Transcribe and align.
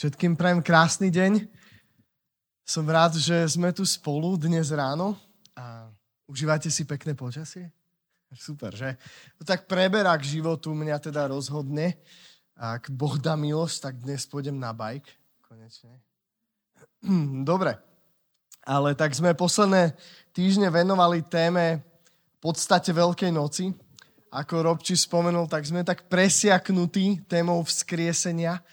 Všetkým 0.00 0.32
prajem 0.32 0.64
krásny 0.64 1.12
deň. 1.12 1.44
Som 2.64 2.88
rád, 2.88 3.20
že 3.20 3.36
sme 3.44 3.68
tu 3.68 3.84
spolu 3.84 4.32
dnes 4.40 4.72
ráno 4.72 5.12
a 5.52 5.92
užívate 6.24 6.72
si 6.72 6.88
pekné 6.88 7.12
počasie. 7.12 7.68
Super, 8.32 8.72
že? 8.72 8.96
To 9.36 9.44
tak 9.44 9.68
preberá 9.68 10.16
k 10.16 10.24
životu, 10.24 10.72
mňa 10.72 10.96
teda 11.04 11.28
rozhodne. 11.28 12.00
Ak 12.56 12.88
Boh 12.88 13.20
dá 13.20 13.36
milosť, 13.36 13.76
tak 13.76 13.94
dnes 14.00 14.24
pôjdem 14.24 14.56
na 14.56 14.72
bajk. 14.72 15.04
Konečne. 15.44 16.00
Dobre. 17.52 17.76
Ale 18.64 18.96
tak 18.96 19.12
sme 19.12 19.36
posledné 19.36 19.92
týždne 20.32 20.72
venovali 20.72 21.20
téme 21.28 21.84
podstate 22.40 22.88
Veľkej 22.96 23.36
noci. 23.36 23.68
Ako 24.32 24.64
Robči 24.64 24.96
spomenul, 24.96 25.44
tak 25.44 25.68
sme 25.68 25.84
tak 25.84 26.08
presiaknutí 26.08 27.28
témou 27.28 27.60
vzkriesenia. 27.68 28.64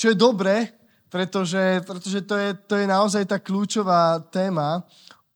Čo 0.00 0.08
je 0.08 0.16
dobré, 0.16 0.72
pretože, 1.12 1.84
pretože 1.84 2.24
to, 2.24 2.32
je, 2.32 2.56
to 2.64 2.80
je 2.80 2.88
naozaj 2.88 3.20
tá 3.28 3.36
kľúčová 3.36 4.16
téma. 4.32 4.80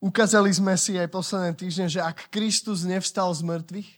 Ukázali 0.00 0.48
sme 0.48 0.72
si 0.80 0.96
aj 0.96 1.12
posledné 1.12 1.52
týždne, 1.52 1.84
že 1.92 2.00
ak 2.00 2.32
Kristus 2.32 2.80
nevstal 2.88 3.28
z 3.36 3.44
mŕtvych, 3.44 3.90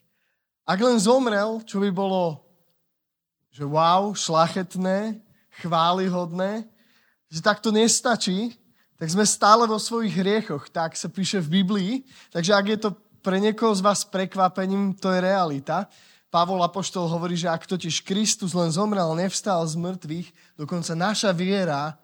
ak 0.67 0.79
len 0.83 0.99
zomrel, 0.99 1.63
čo 1.63 1.79
by 1.79 1.95
bolo 1.95 2.43
že 3.55 3.63
wow, 3.63 4.11
šlachetné, 4.11 5.23
chválihodné, 5.63 6.67
že 7.31 7.41
tak 7.41 7.63
to 7.63 7.71
nestačí, 7.71 8.59
tak 8.99 9.07
sme 9.07 9.23
stále 9.23 9.71
vo 9.71 9.79
svojich 9.79 10.19
hriechoch, 10.19 10.67
tak 10.69 10.99
sa 10.99 11.07
píše 11.07 11.39
v 11.47 11.63
Biblii. 11.63 11.93
Takže 12.35 12.53
ak 12.53 12.67
je 12.67 12.79
to 12.83 12.91
pre 13.23 13.39
niekoho 13.39 13.71
z 13.71 13.87
vás 13.87 14.03
prekvapením, 14.03 14.99
to 14.99 15.15
je 15.15 15.23
realita. 15.23 15.87
Pavol 16.31 16.61
Apoštol 16.63 17.07
hovorí, 17.07 17.39
že 17.39 17.47
ak 17.47 17.71
totiž 17.71 18.03
Kristus 18.03 18.53
len 18.53 18.69
zomrel, 18.75 19.15
nevstal 19.15 19.63
z 19.65 19.79
mŕtvych, 19.79 20.59
dokonca 20.59 20.93
naša 20.99 21.31
viera 21.31 21.95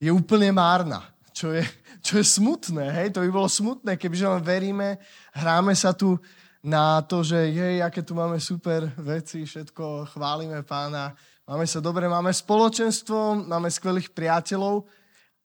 je 0.00 0.08
úplne 0.08 0.48
márna. 0.50 1.04
Čo 1.34 1.50
je, 1.50 1.66
čo 1.98 2.18
je 2.18 2.24
smutné, 2.24 2.94
hej? 2.94 3.08
To 3.14 3.20
by 3.20 3.30
bolo 3.30 3.50
smutné, 3.50 3.98
kebyže 3.98 4.26
len 4.26 4.42
veríme, 4.42 5.02
hráme 5.34 5.74
sa 5.74 5.90
tu 5.90 6.14
na 6.64 7.02
to, 7.04 7.20
že 7.20 7.36
jej, 7.52 7.84
aké 7.84 8.00
tu 8.00 8.16
máme 8.16 8.40
super 8.40 8.88
veci, 8.96 9.44
všetko, 9.44 10.14
chválime 10.16 10.64
pána, 10.64 11.12
máme 11.44 11.68
sa 11.68 11.82
dobre, 11.82 12.08
máme 12.08 12.32
spoločenstvo, 12.32 13.44
máme 13.44 13.68
skvelých 13.68 14.14
priateľov. 14.16 14.88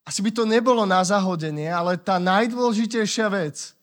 Asi 0.06 0.24
by 0.24 0.30
to 0.32 0.48
nebolo 0.48 0.88
na 0.88 1.04
zahodenie, 1.04 1.68
ale 1.68 2.00
tá 2.00 2.16
najdôležitejšia 2.16 3.28
vec 3.28 3.76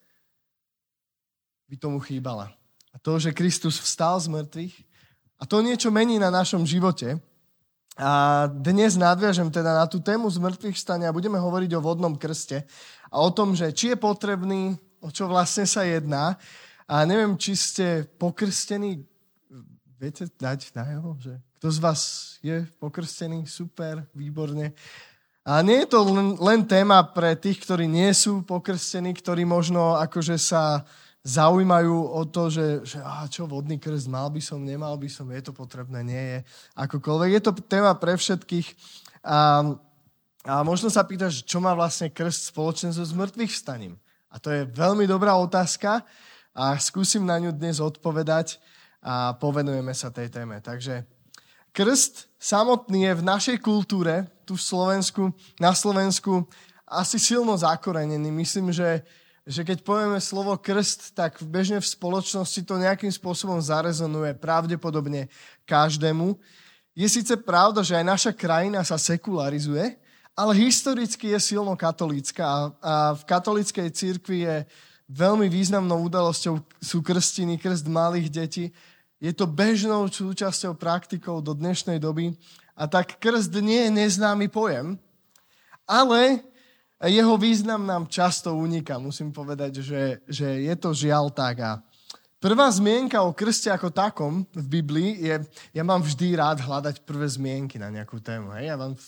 by 1.70 1.76
tomu 1.78 2.02
chýbala. 2.02 2.58
A 2.98 3.06
to, 3.06 3.22
že 3.22 3.30
Kristus 3.30 3.78
vstal 3.78 4.18
z 4.18 4.26
mŕtvych 4.34 4.74
a 5.38 5.46
to 5.46 5.62
niečo 5.62 5.94
mení 5.94 6.18
na 6.18 6.34
našom 6.34 6.66
živote. 6.66 7.22
A 7.94 8.46
dnes 8.50 8.98
nadviažem 8.98 9.54
teda 9.54 9.78
na 9.78 9.86
tú 9.86 10.02
tému 10.02 10.26
z 10.34 10.42
mŕtvych 10.42 10.82
stania 10.82 11.14
a 11.14 11.18
budeme 11.18 11.38
hovoriť 11.38 11.78
o 11.78 11.84
vodnom 11.86 12.18
krste 12.18 12.66
a 13.14 13.22
o 13.22 13.30
tom, 13.30 13.54
že 13.54 13.70
či 13.70 13.94
je 13.94 13.98
potrebný, 14.02 14.82
o 14.98 15.14
čo 15.14 15.30
vlastne 15.30 15.70
sa 15.70 15.86
jedná. 15.86 16.42
A 16.90 17.06
neviem, 17.06 17.38
či 17.38 17.54
ste 17.54 18.10
pokrstení, 18.18 19.06
viete 20.02 20.26
dať 20.34 20.74
jeho, 20.74 21.14
že 21.22 21.38
kto 21.62 21.68
z 21.70 21.78
vás 21.78 22.02
je 22.42 22.66
pokrstený? 22.82 23.46
Super, 23.46 24.10
výborne. 24.18 24.74
A 25.46 25.62
nie 25.62 25.86
je 25.86 25.90
to 25.94 26.02
len, 26.02 26.34
len 26.42 26.66
téma 26.66 27.06
pre 27.14 27.38
tých, 27.38 27.62
ktorí 27.62 27.86
nie 27.86 28.10
sú 28.18 28.42
pokrstení, 28.42 29.14
ktorí 29.14 29.46
možno 29.46 30.02
akože 30.02 30.38
sa 30.42 30.82
zaujímajú 31.28 31.92
o 31.92 32.24
to, 32.24 32.48
že, 32.48 32.88
že 32.88 33.04
á, 33.04 33.28
čo 33.28 33.44
vodný 33.44 33.76
krst, 33.76 34.08
mal 34.08 34.32
by 34.32 34.40
som, 34.40 34.64
nemal 34.64 34.96
by 34.96 35.12
som, 35.12 35.28
je 35.28 35.44
to 35.44 35.52
potrebné, 35.52 36.00
nie 36.00 36.24
je, 36.24 36.40
akokoľvek. 36.80 37.30
Je 37.36 37.42
to 37.44 37.52
téma 37.68 37.92
pre 38.00 38.16
všetkých. 38.16 38.68
A, 39.28 39.68
a 40.48 40.56
možno 40.64 40.88
sa 40.88 41.04
pýtaš, 41.04 41.44
čo 41.44 41.60
má 41.60 41.76
vlastne 41.76 42.08
krst 42.08 42.56
spoločne 42.56 42.96
so 42.96 43.04
zmrtvých 43.04 43.52
vstaním. 43.52 44.00
A 44.32 44.40
to 44.40 44.56
je 44.56 44.64
veľmi 44.72 45.04
dobrá 45.04 45.36
otázka 45.36 46.08
a 46.56 46.80
skúsim 46.80 47.28
na 47.28 47.36
ňu 47.44 47.52
dnes 47.52 47.84
odpovedať 47.84 48.64
a 49.04 49.36
povenujeme 49.36 49.92
sa 49.92 50.08
tej 50.08 50.32
téme. 50.32 50.64
Takže 50.64 51.04
krst 51.76 52.32
samotný 52.40 53.12
je 53.12 53.20
v 53.20 53.28
našej 53.28 53.58
kultúre, 53.60 54.32
tu 54.48 54.56
v 54.56 54.64
Slovensku, 54.64 55.36
na 55.60 55.76
Slovensku, 55.76 56.48
asi 56.88 57.20
silno 57.20 57.52
zakorenený. 57.60 58.32
Myslím, 58.32 58.72
že 58.72 59.04
že 59.48 59.64
keď 59.64 59.80
povieme 59.80 60.20
slovo 60.20 60.52
krst, 60.60 61.16
tak 61.16 61.40
bežne 61.40 61.80
v 61.80 61.88
spoločnosti 61.88 62.68
to 62.68 62.76
nejakým 62.76 63.10
spôsobom 63.10 63.64
zarezonuje 63.64 64.36
pravdepodobne 64.36 65.32
každému. 65.64 66.36
Je 66.92 67.08
síce 67.08 67.32
pravda, 67.40 67.80
že 67.80 67.96
aj 67.96 68.04
naša 68.04 68.32
krajina 68.36 68.84
sa 68.84 69.00
sekularizuje, 69.00 69.96
ale 70.36 70.52
historicky 70.60 71.32
je 71.32 71.40
silno 71.40 71.80
katolícka 71.80 72.76
a 72.84 73.16
v 73.16 73.24
katolíckej 73.24 73.88
církvi 73.88 74.38
je 74.44 74.56
veľmi 75.08 75.48
významnou 75.48 76.04
udalosťou 76.12 76.60
sú 76.84 77.00
krstiny, 77.00 77.56
krst 77.56 77.88
malých 77.88 78.28
detí. 78.28 78.66
Je 79.24 79.32
to 79.32 79.48
bežnou 79.48 80.12
súčasťou 80.12 80.76
praktikou 80.76 81.40
do 81.40 81.56
dnešnej 81.56 82.04
doby 82.04 82.36
a 82.76 82.84
tak 82.86 83.16
krst 83.16 83.56
nie 83.64 83.88
je 83.88 83.92
neznámy 83.96 84.52
pojem, 84.52 85.00
ale 85.88 86.44
jeho 87.06 87.38
význam 87.38 87.86
nám 87.86 88.10
často 88.10 88.58
uniká. 88.58 88.98
Musím 88.98 89.30
povedať, 89.30 89.86
že, 89.86 90.26
že 90.26 90.66
je 90.66 90.76
to 90.82 90.98
žiaľ 90.98 91.30
tak. 91.30 91.62
A 91.62 91.72
prvá 92.42 92.74
zmienka 92.74 93.22
o 93.22 93.38
krste 93.38 93.70
ako 93.70 93.94
takom 93.94 94.50
v 94.50 94.82
Biblii 94.82 95.12
je, 95.22 95.36
ja 95.78 95.84
mám 95.86 96.02
vždy 96.02 96.34
rád 96.34 96.66
hľadať 96.66 97.06
prvé 97.06 97.30
zmienky 97.30 97.78
na 97.78 97.94
nejakú 97.94 98.18
tému. 98.18 98.50
Hej? 98.58 98.74
Ja 98.74 98.76
vám 98.82 98.98
e, 98.98 99.00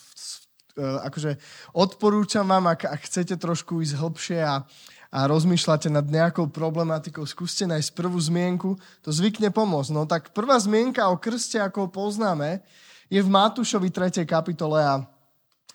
akože 1.09 1.41
odporúčam 1.73 2.45
vám, 2.45 2.69
ak, 2.69 2.85
ak 2.85 3.01
chcete 3.09 3.41
trošku 3.41 3.81
ísť 3.81 3.97
hlbšie 3.97 4.39
a, 4.45 4.61
a 5.09 5.19
rozmýšľate 5.25 5.89
nad 5.89 6.05
nejakou 6.05 6.45
problematikou, 6.45 7.25
skúste 7.25 7.65
nájsť 7.65 7.97
prvú 7.97 8.21
zmienku, 8.21 8.77
to 9.01 9.09
zvykne 9.09 9.49
pomôcť. 9.49 9.89
No 9.89 10.05
tak 10.05 10.29
prvá 10.29 10.61
zmienka 10.61 11.09
o 11.09 11.17
krste, 11.17 11.57
ako 11.57 11.85
ho 11.85 11.89
poznáme, 11.89 12.61
je 13.09 13.17
v 13.17 13.33
Matúšovi 13.33 13.89
3. 13.89 14.21
kapitole 14.29 14.77
a 14.77 15.01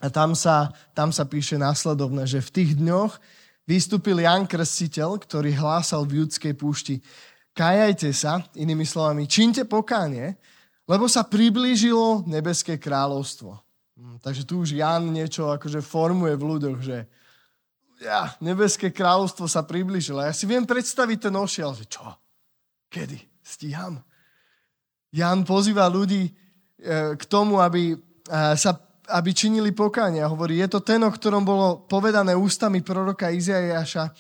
a 0.05 0.13
tam 0.13 0.37
sa, 0.37 0.69
tam 0.93 1.09
sa 1.09 1.25
píše 1.25 1.57
následovne, 1.57 2.29
že 2.29 2.45
v 2.45 2.53
tých 2.53 2.71
dňoch 2.77 3.17
vystúpil 3.65 4.21
Jan 4.21 4.45
Krstiteľ, 4.45 5.17
ktorý 5.25 5.57
hlásal 5.57 6.05
v 6.05 6.21
judskej 6.21 6.53
púšti. 6.53 7.01
Kajajte 7.57 8.13
sa, 8.13 8.45
inými 8.53 8.85
slovami, 8.85 9.25
činte 9.25 9.65
pokánie, 9.65 10.37
lebo 10.85 11.09
sa 11.09 11.25
priblížilo 11.25 12.29
nebeské 12.29 12.77
kráľovstvo. 12.77 13.57
Hm, 13.97 14.21
takže 14.21 14.45
tu 14.45 14.61
už 14.61 14.77
Jan 14.77 15.09
niečo 15.09 15.49
akože 15.49 15.81
formuje 15.81 16.37
v 16.37 16.47
ľuďoch, 16.53 16.79
že 16.85 17.09
ja, 18.05 18.37
nebeské 18.45 18.93
kráľovstvo 18.93 19.49
sa 19.49 19.65
priblížilo. 19.65 20.21
Ja 20.21 20.37
si 20.37 20.45
viem 20.45 20.69
predstaviť 20.69 21.31
ten 21.31 21.35
ošiel, 21.35 21.73
že 21.73 21.89
čo? 21.89 22.05
Kedy? 22.93 23.17
Stíham? 23.41 24.05
Jan 25.15 25.49
pozýva 25.49 25.89
ľudí 25.89 26.29
e, 26.29 26.33
k 27.17 27.23
tomu, 27.31 27.63
aby 27.65 27.95
e, 27.95 27.97
sa 28.61 28.84
aby 29.09 29.31
činili 29.37 29.73
pokánia. 29.73 30.31
Hovorí, 30.31 30.61
je 30.61 30.69
to 30.69 30.81
ten, 30.81 31.03
o 31.05 31.11
ktorom 31.11 31.45
bolo 31.45 31.85
povedané 31.85 32.33
ústami 32.33 32.81
proroka 32.81 33.29
Izaiáša, 33.29 34.13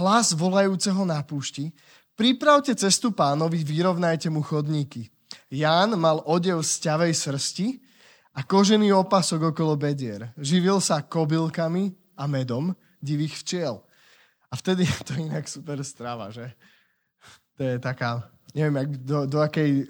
hlas 0.00 0.34
volajúceho 0.34 1.04
na 1.06 1.22
púšti, 1.22 1.70
pripravte 2.16 2.74
cestu 2.74 3.12
pánovi, 3.12 3.62
vyrovnajte 3.62 4.30
mu 4.30 4.42
chodníky. 4.42 5.12
Ján 5.52 5.96
mal 6.00 6.24
odev 6.24 6.64
z 6.64 6.88
ťavej 6.88 7.12
srsti 7.12 7.66
a 8.36 8.40
kožený 8.44 8.92
opasok 8.96 9.52
okolo 9.52 9.76
bedier. 9.76 10.32
Živil 10.40 10.80
sa 10.80 11.04
kobylkami 11.04 12.16
a 12.16 12.24
medom 12.24 12.72
divých 13.00 13.36
včiel. 13.44 13.84
A 14.48 14.56
vtedy 14.56 14.84
je 14.84 14.98
to 15.04 15.12
inak 15.16 15.48
super 15.48 15.80
strava, 15.84 16.32
že? 16.32 16.52
To 17.56 17.64
je 17.64 17.76
taká 17.76 18.31
neviem, 18.52 18.76
jak, 18.76 18.90
do, 19.04 19.18
do 19.26 19.38
akej 19.40 19.70
uh, 19.84 19.86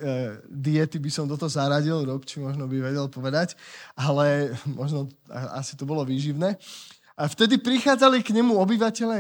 diety 0.47 0.99
by 1.03 1.11
som 1.11 1.27
toto 1.27 1.51
zaradil, 1.51 2.07
Rob, 2.07 2.23
či 2.23 2.39
možno 2.39 2.71
by 2.71 2.79
vedel 2.79 3.07
povedať, 3.11 3.59
ale 3.99 4.55
možno 4.81 5.11
asi 5.31 5.75
to 5.75 5.87
bolo 5.87 6.07
výživné. 6.07 6.57
A 7.13 7.29
vtedy 7.29 7.61
prichádzali 7.61 8.25
k 8.25 8.33
nemu 8.33 8.57
obyvateľe 8.57 9.17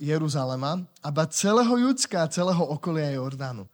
Jeruzalema, 0.00 0.80
aba 1.04 1.28
celého 1.28 1.76
Judska 1.76 2.24
a 2.24 2.32
celého 2.32 2.64
okolia 2.64 3.12
Jordánu. 3.12 3.68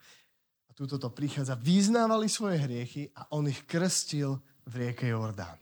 A 0.67 0.70
túto 0.75 0.99
to 0.99 1.06
prichádza. 1.06 1.55
Vyznávali 1.55 2.26
svoje 2.26 2.58
hriechy 2.58 3.14
a 3.14 3.31
on 3.31 3.46
ich 3.46 3.62
krstil 3.70 4.43
v 4.66 4.73
rieke 4.75 5.06
Jordán. 5.06 5.56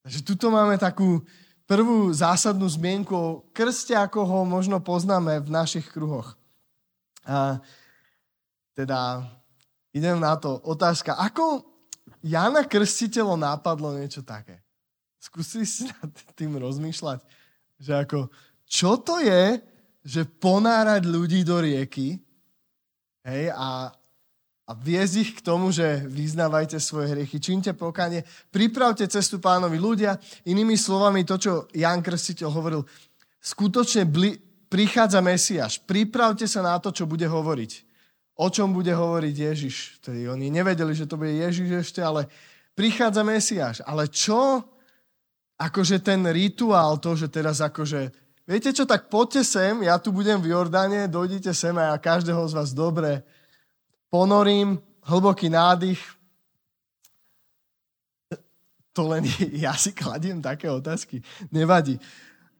Takže 0.00 0.24
tuto 0.24 0.48
máme 0.48 0.80
takú 0.80 1.20
prvú 1.68 2.08
zásadnú 2.10 2.64
zmienku 2.66 3.12
o 3.12 3.38
krste, 3.52 3.92
ako 3.92 4.24
ho 4.24 4.38
možno 4.48 4.80
poznáme 4.80 5.44
v 5.44 5.48
našich 5.52 5.86
kruhoch. 5.92 6.34
A 7.28 7.60
teda 8.80 9.28
idem 9.92 10.16
na 10.16 10.36
to. 10.40 10.56
Otázka, 10.64 11.20
ako 11.20 11.64
Jana 12.24 12.64
Krstiteľo 12.64 13.36
nápadlo 13.36 13.96
niečo 14.00 14.24
také? 14.24 14.64
Skúsi 15.20 15.68
si 15.68 15.84
nad 15.84 16.08
tým 16.32 16.56
rozmýšľať, 16.56 17.20
že 17.76 17.92
ako, 17.92 18.32
čo 18.64 18.96
to 19.04 19.20
je, 19.20 19.60
že 20.00 20.24
ponárať 20.24 21.04
ľudí 21.04 21.44
do 21.44 21.60
rieky, 21.60 22.16
hej, 23.28 23.52
a, 23.52 23.92
a 24.64 24.70
viesť 24.72 25.14
ich 25.20 25.30
k 25.36 25.44
tomu, 25.44 25.68
že 25.68 26.00
vyznávajte 26.08 26.80
svoje 26.80 27.12
hriechy, 27.12 27.36
čínte 27.36 27.76
pokanie, 27.76 28.24
pripravte 28.48 29.04
cestu 29.12 29.36
pánovi 29.36 29.76
ľudia. 29.76 30.16
Inými 30.48 30.80
slovami, 30.80 31.28
to, 31.28 31.36
čo 31.36 31.52
Jan 31.76 32.00
Krstiteľ 32.00 32.48
hovoril, 32.48 32.80
skutočne 33.44 34.08
bli, 34.08 34.40
prichádza 34.72 35.20
Mesiáš. 35.20 35.84
Pripravte 35.84 36.48
sa 36.48 36.64
na 36.64 36.80
to, 36.80 36.88
čo 36.96 37.04
bude 37.04 37.28
hovoriť. 37.28 37.89
O 38.36 38.46
čom 38.48 38.72
bude 38.72 38.94
hovoriť 38.94 39.34
Ježiš. 39.36 39.74
Tedy 40.04 40.28
oni 40.28 40.52
nevedeli, 40.52 40.94
že 40.94 41.08
to 41.08 41.18
bude 41.18 41.32
Ježiš 41.32 41.88
ešte, 41.88 42.00
ale 42.00 42.30
prichádza 42.76 43.22
Mesiáš. 43.26 43.76
Ale 43.84 44.08
čo 44.08 44.64
akože 45.60 46.00
ten 46.00 46.24
rituál, 46.24 46.96
to, 46.96 47.12
že 47.12 47.28
teraz 47.28 47.60
akože 47.60 48.08
viete 48.48 48.72
čo, 48.72 48.88
tak 48.88 49.12
poďte 49.12 49.44
sem, 49.44 49.84
ja 49.84 50.00
tu 50.00 50.08
budem 50.08 50.40
v 50.40 50.56
Jordáne, 50.56 51.04
dojdite 51.04 51.52
sem 51.52 51.76
a 51.76 51.92
ja 51.92 51.96
každého 52.00 52.40
z 52.48 52.56
vás 52.56 52.72
dobre 52.72 53.20
ponorím, 54.08 54.80
hlboký 55.04 55.52
nádych. 55.52 56.00
To 58.96 59.06
len 59.06 59.28
ja 59.64 59.76
si 59.76 59.92
kladiem 59.92 60.40
také 60.40 60.72
otázky. 60.72 61.20
Nevadí. 61.52 62.00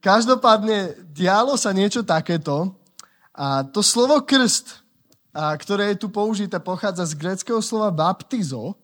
Každopádne 0.01 0.97
dialo 1.13 1.57
sa 1.57 1.73
niečo 1.73 2.01
takéto 2.01 2.73
a 3.33 3.61
to 3.65 3.85
slovo 3.85 4.21
krst, 4.25 4.80
ktoré 5.33 5.95
je 5.95 6.01
tu 6.03 6.07
použité, 6.11 6.59
pochádza 6.59 7.07
z 7.07 7.17
greckého 7.17 7.63
slova 7.63 7.91
baptizo, 7.91 8.75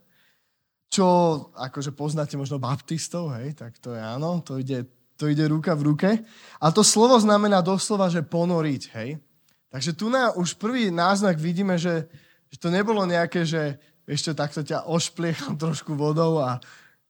čo 0.88 1.05
akože 1.51 1.91
poznáte 1.91 2.39
možno 2.39 2.63
baptistov, 2.63 3.35
hej, 3.35 3.59
tak 3.59 3.75
to 3.83 3.91
je 3.91 3.99
áno, 3.99 4.39
to 4.39 4.55
ide, 4.55 4.88
to 5.19 5.27
ide 5.27 5.44
ruka 5.51 5.75
v 5.75 5.85
ruke. 5.91 6.09
A 6.63 6.65
to 6.71 6.79
slovo 6.79 7.19
znamená 7.19 7.59
doslova, 7.59 8.07
že 8.07 8.23
ponoriť, 8.23 8.83
hej. 8.95 9.19
Takže 9.67 9.91
tu 9.99 10.07
na 10.07 10.31
už 10.31 10.55
prvý 10.55 10.88
náznak 10.88 11.35
vidíme, 11.35 11.75
že 11.75 12.07
že 12.51 12.57
to 12.57 12.69
nebolo 12.71 13.03
nejaké, 13.03 13.44
že 13.44 13.75
ešte 14.07 14.31
takto 14.31 14.63
ťa 14.63 14.88
ošpliecham 14.88 15.59
trošku 15.61 15.95
vodou 15.95 16.39
a 16.39 16.59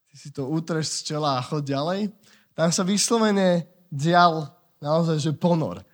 ty 0.10 0.16
si 0.18 0.30
to 0.34 0.50
utreš 0.50 1.02
z 1.04 1.14
čela 1.14 1.38
a 1.38 1.46
chod 1.46 1.66
ďalej. 1.66 2.10
Tam 2.58 2.74
sa 2.74 2.82
vyslovene 2.82 3.70
dial 3.94 4.50
naozaj, 4.82 5.22
že 5.22 5.32
ponor. 5.38 5.86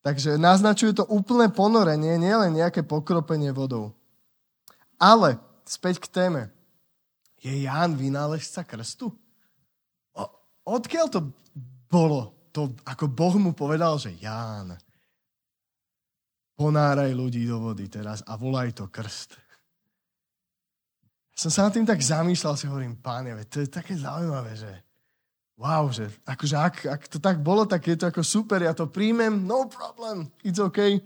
Takže 0.00 0.40
naznačuje 0.40 0.96
to 0.96 1.04
úplné 1.04 1.52
ponorenie, 1.52 2.16
nielen 2.16 2.56
nejaké 2.56 2.80
pokropenie 2.80 3.52
vodou. 3.52 3.92
Ale 4.96 5.36
späť 5.68 6.00
k 6.00 6.06
téme. 6.08 6.42
Je 7.40 7.52
Ján 7.64 7.96
vynálezca 7.96 8.64
krstu? 8.64 9.12
O, 10.16 10.22
odkiaľ 10.68 11.06
to 11.08 11.20
bolo? 11.88 12.48
To, 12.50 12.74
ako 12.84 13.06
Boh 13.08 13.36
mu 13.38 13.52
povedal, 13.54 13.96
že 13.96 14.16
Ján, 14.20 14.76
ponáraj 16.58 17.16
ľudí 17.16 17.48
do 17.48 17.62
vody 17.62 17.88
teraz 17.88 18.20
a 18.28 18.36
volaj 18.36 18.76
to 18.76 18.90
krst. 18.92 19.38
Som 21.32 21.48
sa 21.48 21.64
nad 21.64 21.72
tým 21.72 21.88
tak 21.88 22.04
zamýšľal, 22.04 22.58
si 22.58 22.68
hovorím, 22.68 23.00
páne, 23.00 23.32
to 23.48 23.64
je 23.64 23.72
také 23.72 23.96
zaujímavé, 23.96 24.52
že 24.52 24.68
wow, 25.60 25.92
že 25.92 26.08
akože 26.24 26.56
ak, 26.56 26.76
ak 26.88 27.02
to 27.12 27.20
tak 27.20 27.44
bolo, 27.44 27.68
tak 27.68 27.84
je 27.84 28.00
to 28.00 28.08
ako 28.08 28.24
super, 28.24 28.64
ja 28.64 28.72
to 28.72 28.88
príjmem, 28.88 29.44
no 29.44 29.68
problem, 29.68 30.32
it's 30.40 30.56
okay. 30.56 31.04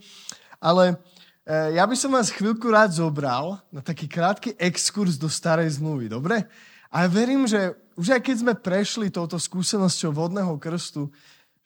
Ale 0.63 0.95
e, 1.43 1.75
ja 1.75 1.83
by 1.83 1.95
som 1.99 2.15
vás 2.15 2.31
chvíľku 2.31 2.71
rád 2.71 2.95
zobral 2.95 3.59
na 3.67 3.83
taký 3.83 4.07
krátky 4.07 4.55
exkurs 4.55 5.19
do 5.19 5.27
starej 5.27 5.75
zmluvy, 5.75 6.07
dobre? 6.07 6.47
A 6.87 7.03
verím, 7.11 7.43
že 7.43 7.75
už 7.99 8.15
aj 8.15 8.21
keď 8.23 8.35
sme 8.39 8.53
prešli 8.55 9.11
touto 9.11 9.35
skúsenosťou 9.35 10.15
vodného 10.15 10.55
krstu, 10.55 11.11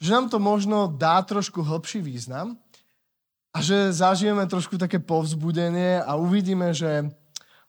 že 0.01 0.09
nám 0.09 0.33
to 0.33 0.41
možno 0.41 0.89
dá 0.89 1.21
trošku 1.21 1.61
hlbší 1.61 2.01
význam 2.01 2.57
a 3.53 3.61
že 3.61 3.93
zažijeme 3.93 4.49
trošku 4.49 4.81
také 4.81 4.97
povzbudenie 4.97 6.01
a 6.01 6.17
uvidíme, 6.17 6.73
že 6.73 7.05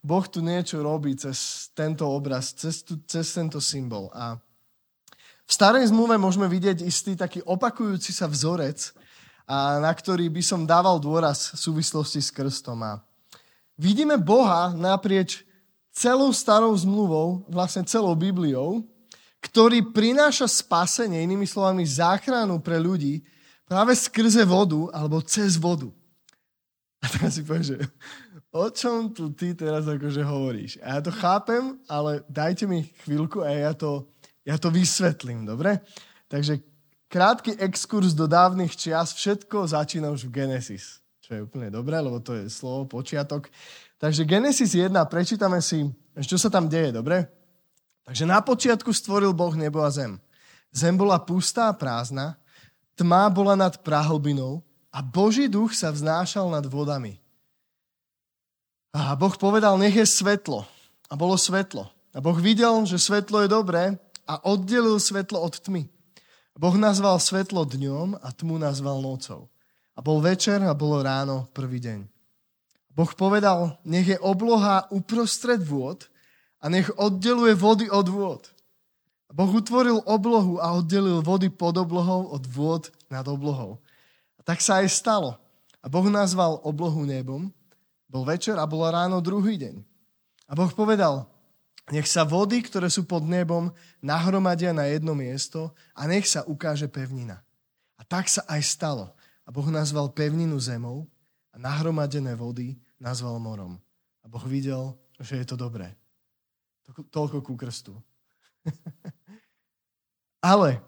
Boh 0.00 0.24
tu 0.24 0.40
niečo 0.40 0.80
robí 0.80 1.12
cez 1.12 1.68
tento 1.76 2.08
obraz, 2.08 2.56
cez, 2.56 2.80
tu, 2.80 2.96
cez 3.04 3.28
tento 3.36 3.60
symbol. 3.60 4.08
A 4.16 4.40
v 5.50 5.52
starej 5.52 5.90
zmluve 5.90 6.14
môžeme 6.14 6.46
vidieť 6.46 6.86
istý 6.86 7.18
taký 7.18 7.42
opakujúci 7.42 8.14
sa 8.14 8.30
vzorec, 8.30 8.94
a 9.50 9.82
na 9.82 9.90
ktorý 9.90 10.30
by 10.30 10.42
som 10.46 10.62
dával 10.62 11.02
dôraz 11.02 11.50
v 11.50 11.58
súvislosti 11.58 12.22
s 12.22 12.30
krstom. 12.30 12.78
A 12.86 13.02
vidíme 13.74 14.14
Boha 14.14 14.70
naprieč 14.70 15.42
celou 15.90 16.30
starou 16.30 16.70
zmluvou, 16.78 17.42
vlastne 17.50 17.82
celou 17.82 18.14
Bibliou, 18.14 18.86
ktorý 19.42 19.90
prináša 19.90 20.46
spasenie, 20.46 21.26
inými 21.26 21.50
slovami 21.50 21.82
záchranu 21.82 22.62
pre 22.62 22.78
ľudí, 22.78 23.26
práve 23.66 23.98
skrze 23.98 24.46
vodu 24.46 24.86
alebo 24.94 25.18
cez 25.18 25.58
vodu. 25.58 25.90
A 27.02 27.10
teraz 27.10 27.34
si 27.34 27.42
povieš, 27.42 27.74
že 27.74 27.78
o 28.54 28.70
čom 28.70 29.10
tu 29.10 29.34
ty 29.34 29.58
teraz 29.58 29.82
akože 29.90 30.22
hovoríš? 30.22 30.78
A 30.78 30.94
ja 30.94 31.00
to 31.02 31.10
chápem, 31.10 31.74
ale 31.90 32.22
dajte 32.30 32.70
mi 32.70 32.86
chvíľku 33.02 33.42
a 33.42 33.50
ja 33.50 33.74
to, 33.74 34.06
ja 34.50 34.58
to 34.58 34.74
vysvetlím, 34.74 35.46
dobre? 35.46 35.78
Takže 36.26 36.58
krátky 37.06 37.62
exkurs 37.62 38.10
do 38.18 38.26
dávnych 38.26 38.74
čias, 38.74 39.14
všetko 39.14 39.70
začína 39.70 40.10
už 40.10 40.26
v 40.26 40.42
Genesis, 40.42 40.98
čo 41.22 41.38
je 41.38 41.40
úplne 41.46 41.70
dobré, 41.70 42.02
lebo 42.02 42.18
to 42.18 42.34
je 42.34 42.50
slovo, 42.50 42.90
počiatok. 42.90 43.46
Takže 44.02 44.26
Genesis 44.26 44.74
1, 44.74 44.90
prečítame 45.06 45.62
si, 45.62 45.86
čo 46.18 46.34
sa 46.34 46.50
tam 46.50 46.66
deje, 46.66 46.90
dobre? 46.90 47.30
Takže 48.02 48.26
na 48.26 48.42
počiatku 48.42 48.90
stvoril 48.90 49.30
Boh 49.30 49.54
nebo 49.54 49.86
a 49.86 49.90
zem. 49.94 50.18
Zem 50.74 50.98
bola 50.98 51.22
pustá 51.22 51.70
a 51.70 51.76
prázdna, 51.78 52.34
Tma 53.00 53.32
bola 53.32 53.56
nad 53.56 53.80
prahlbinou 53.80 54.60
a 54.92 55.00
Boží 55.00 55.48
duch 55.48 55.72
sa 55.72 55.88
vznášal 55.88 56.52
nad 56.52 56.68
vodami. 56.68 57.16
A 58.92 59.16
Boh 59.16 59.32
povedal, 59.40 59.80
nech 59.80 59.96
je 59.96 60.04
svetlo. 60.04 60.68
A 61.08 61.16
bolo 61.16 61.40
svetlo. 61.40 61.88
A 62.12 62.20
Boh 62.20 62.36
videl, 62.36 62.84
že 62.84 63.00
svetlo 63.00 63.40
je 63.40 63.48
dobré 63.48 63.96
a 64.30 64.38
oddelil 64.46 65.02
svetlo 65.02 65.42
od 65.42 65.58
tmy. 65.58 65.90
Boh 66.54 66.76
nazval 66.78 67.18
svetlo 67.18 67.66
dňom 67.66 68.22
a 68.22 68.28
tmu 68.30 68.62
nazval 68.62 69.02
nocou. 69.02 69.50
A 69.96 70.04
bol 70.04 70.22
večer 70.22 70.62
a 70.62 70.70
bolo 70.70 71.02
ráno 71.02 71.50
prvý 71.50 71.82
deň. 71.82 72.06
Boh 72.94 73.10
povedal, 73.16 73.80
nech 73.82 74.06
je 74.06 74.18
obloha 74.22 74.86
uprostred 74.94 75.58
vôd 75.66 76.06
a 76.62 76.70
nech 76.70 76.86
oddeluje 76.94 77.58
vody 77.58 77.86
od 77.90 78.06
vôd. 78.06 78.42
Boh 79.30 79.50
utvoril 79.50 80.02
oblohu 80.04 80.58
a 80.58 80.74
oddelil 80.78 81.22
vody 81.22 81.50
pod 81.50 81.78
oblohou 81.78 82.30
od 82.30 82.44
vôd 82.46 82.90
nad 83.10 83.26
oblohou. 83.26 83.78
A 84.38 84.46
tak 84.46 84.58
sa 84.58 84.82
aj 84.82 84.90
stalo. 84.90 85.38
A 85.80 85.88
Boh 85.88 86.04
nazval 86.12 86.60
oblohu 86.60 87.08
nebom, 87.08 87.48
bol 88.10 88.26
večer 88.26 88.58
a 88.58 88.68
bolo 88.68 88.90
ráno 88.90 89.22
druhý 89.22 89.56
deň. 89.56 89.80
A 90.50 90.52
Boh 90.58 90.68
povedal, 90.74 91.29
nech 91.90 92.06
sa 92.06 92.22
vody, 92.22 92.62
ktoré 92.62 92.86
sú 92.86 93.02
pod 93.02 93.26
nebom, 93.26 93.74
nahromadia 93.98 94.70
na 94.70 94.86
jedno 94.86 95.12
miesto 95.12 95.74
a 95.92 96.06
nech 96.06 96.24
sa 96.24 96.46
ukáže 96.46 96.86
pevnina. 96.86 97.42
A 97.98 98.06
tak 98.06 98.30
sa 98.30 98.46
aj 98.46 98.62
stalo. 98.62 99.10
A 99.42 99.50
Boh 99.50 99.66
nazval 99.66 100.14
pevninu 100.14 100.54
zemou 100.62 101.10
a 101.50 101.58
nahromadené 101.58 102.38
vody 102.38 102.78
nazval 103.02 103.42
morom. 103.42 103.74
A 104.22 104.30
Boh 104.30 104.46
videl, 104.46 104.94
že 105.18 105.42
je 105.42 105.46
to 105.50 105.58
dobré. 105.58 105.90
Toľko 107.10 107.42
ku 107.42 107.58
krstu. 107.58 107.98
Ale 110.52 110.78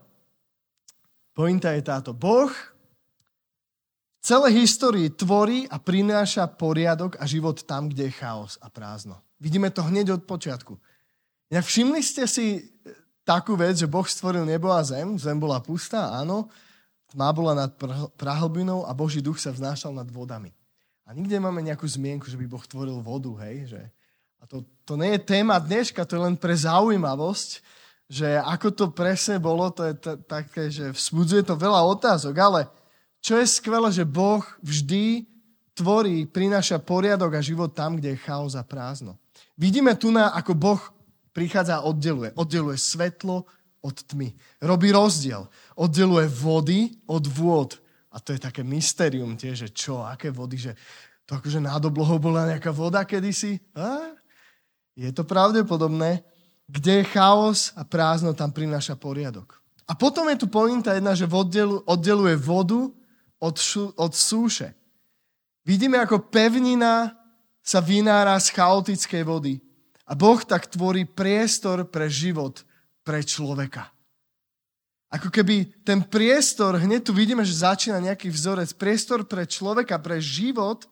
pointa 1.34 1.74
je 1.74 1.82
táto. 1.82 2.14
Boh 2.14 2.48
v 2.48 4.20
celej 4.22 4.62
histórii 4.62 5.10
tvorí 5.10 5.66
a 5.66 5.82
prináša 5.82 6.46
poriadok 6.46 7.18
a 7.18 7.26
život 7.26 7.58
tam, 7.66 7.90
kde 7.90 8.06
je 8.06 8.14
chaos 8.14 8.54
a 8.62 8.70
prázdno. 8.70 9.18
Vidíme 9.42 9.74
to 9.74 9.82
hneď 9.82 10.14
od 10.14 10.22
počiatku. 10.22 10.78
Ja 11.52 11.60
všimli 11.60 12.00
ste 12.00 12.24
si 12.24 12.64
takú 13.28 13.60
vec, 13.60 13.76
že 13.76 13.84
Boh 13.84 14.08
stvoril 14.08 14.48
nebo 14.48 14.72
a 14.72 14.80
zem, 14.80 15.20
zem 15.20 15.36
bola 15.36 15.60
pustá, 15.60 16.08
áno, 16.16 16.48
tma 17.12 17.28
bola 17.28 17.52
nad 17.52 17.70
prahlbinou 18.16 18.88
a 18.88 18.96
Boží 18.96 19.20
duch 19.20 19.36
sa 19.36 19.52
vznášal 19.52 19.92
nad 19.92 20.08
vodami. 20.08 20.48
A 21.04 21.12
nikde 21.12 21.36
máme 21.36 21.60
nejakú 21.60 21.84
zmienku, 21.84 22.24
že 22.24 22.40
by 22.40 22.48
Boh 22.48 22.64
tvoril 22.64 23.04
vodu, 23.04 23.28
hej, 23.44 23.68
že... 23.68 23.80
A 24.40 24.48
to, 24.48 24.64
to 24.88 24.96
nie 24.96 25.12
je 25.14 25.28
téma 25.28 25.60
dneška, 25.60 26.08
to 26.08 26.16
je 26.16 26.24
len 26.24 26.40
pre 26.40 26.56
zaujímavosť, 26.56 27.60
že 28.08 28.40
ako 28.40 28.68
to 28.72 28.86
presne 28.90 29.36
bolo, 29.36 29.68
to 29.70 29.92
je 29.92 29.94
t- 29.94 30.20
také, 30.24 30.72
že 30.72 30.88
vzbudzuje 30.88 31.44
to 31.46 31.54
veľa 31.54 31.84
otázok, 31.84 32.34
ale 32.40 32.60
čo 33.20 33.36
je 33.36 33.46
skvelé, 33.46 33.92
že 33.92 34.08
Boh 34.08 34.42
vždy 34.64 35.28
tvorí, 35.76 36.24
prináša 36.24 36.80
poriadok 36.80 37.36
a 37.36 37.44
život 37.44 37.76
tam, 37.76 38.00
kde 38.00 38.16
je 38.16 38.24
chaos 38.24 38.56
a 38.56 38.64
prázdno. 38.64 39.20
Vidíme 39.54 39.92
tu 40.00 40.08
na, 40.08 40.32
ako 40.32 40.52
Boh 40.56 40.80
prichádza 41.32 41.80
a 41.80 41.86
oddeluje. 41.88 42.32
Oddeluje 42.36 42.78
svetlo 42.78 43.44
od 43.82 43.96
tmy. 44.06 44.32
Robí 44.62 44.92
rozdiel. 44.92 45.48
Oddeluje 45.74 46.28
vody 46.28 46.80
od 47.08 47.24
vôd. 47.26 47.80
A 48.12 48.20
to 48.20 48.36
je 48.36 48.40
také 48.40 48.60
mysterium 48.62 49.34
tiež, 49.34 49.66
že 49.66 49.68
čo, 49.72 50.04
aké 50.04 50.28
vody, 50.28 50.60
že 50.60 50.72
to 51.24 51.40
akože 51.40 51.64
nad 51.64 51.80
bola 51.88 52.44
nejaká 52.52 52.68
voda 52.68 53.02
kedysi. 53.08 53.56
A? 53.72 54.12
Je 54.92 55.08
to 55.16 55.24
pravdepodobné, 55.24 56.20
kde 56.68 57.00
je 57.00 57.10
chaos 57.16 57.72
a 57.72 57.88
prázdno, 57.88 58.36
tam 58.36 58.52
prináša 58.52 59.00
poriadok. 59.00 59.56
A 59.88 59.96
potom 59.96 60.28
je 60.28 60.44
tu 60.44 60.46
pointa 60.46 60.92
jedna, 60.94 61.16
že 61.16 61.28
oddeluje 61.88 62.36
vodu 62.36 62.92
od, 63.40 63.54
šu, 63.56 63.96
od 63.96 64.12
súše. 64.12 64.76
Vidíme, 65.64 65.98
ako 65.98 66.28
pevnina 66.28 67.16
sa 67.62 67.78
vynára 67.78 68.36
z 68.38 68.52
chaotickej 68.52 69.22
vody. 69.24 69.54
A 70.12 70.14
Boh 70.14 70.36
tak 70.44 70.68
tvorí 70.68 71.08
priestor 71.08 71.88
pre 71.88 72.12
život 72.12 72.60
pre 73.00 73.24
človeka. 73.24 73.88
Ako 75.08 75.32
keby 75.32 75.84
ten 75.84 76.04
priestor, 76.04 76.76
hneď 76.76 77.08
tu 77.08 77.12
vidíme, 77.16 77.44
že 77.44 77.64
začína 77.64 78.00
nejaký 78.00 78.28
vzorec, 78.28 78.76
priestor 78.76 79.24
pre 79.24 79.48
človeka, 79.48 79.96
pre 79.96 80.20
život, 80.20 80.84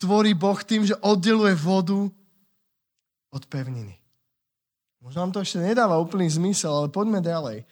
tvorí 0.00 0.32
Boh 0.32 0.56
tým, 0.64 0.88
že 0.88 0.96
oddeluje 1.04 1.52
vodu 1.56 2.08
od 3.32 3.42
pevniny. 3.48 3.96
Možno 5.00 5.24
vám 5.24 5.32
to 5.32 5.40
ešte 5.40 5.60
nedáva 5.60 6.00
úplný 6.00 6.28
zmysel, 6.32 6.72
ale 6.72 6.88
poďme 6.92 7.20
ďalej. 7.20 7.64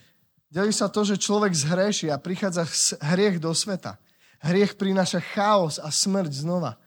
Delí 0.51 0.73
sa 0.73 0.91
to, 0.91 1.01
že 1.07 1.21
človek 1.21 1.53
zhreší 1.55 2.13
a 2.13 2.19
prichádza 2.21 2.69
hriech 3.01 3.39
do 3.39 3.55
sveta. 3.55 3.97
Hriech 4.41 4.75
prináša 4.77 5.21
chaos 5.21 5.77
a 5.79 5.93
smrť 5.93 6.33
znova. 6.45 6.81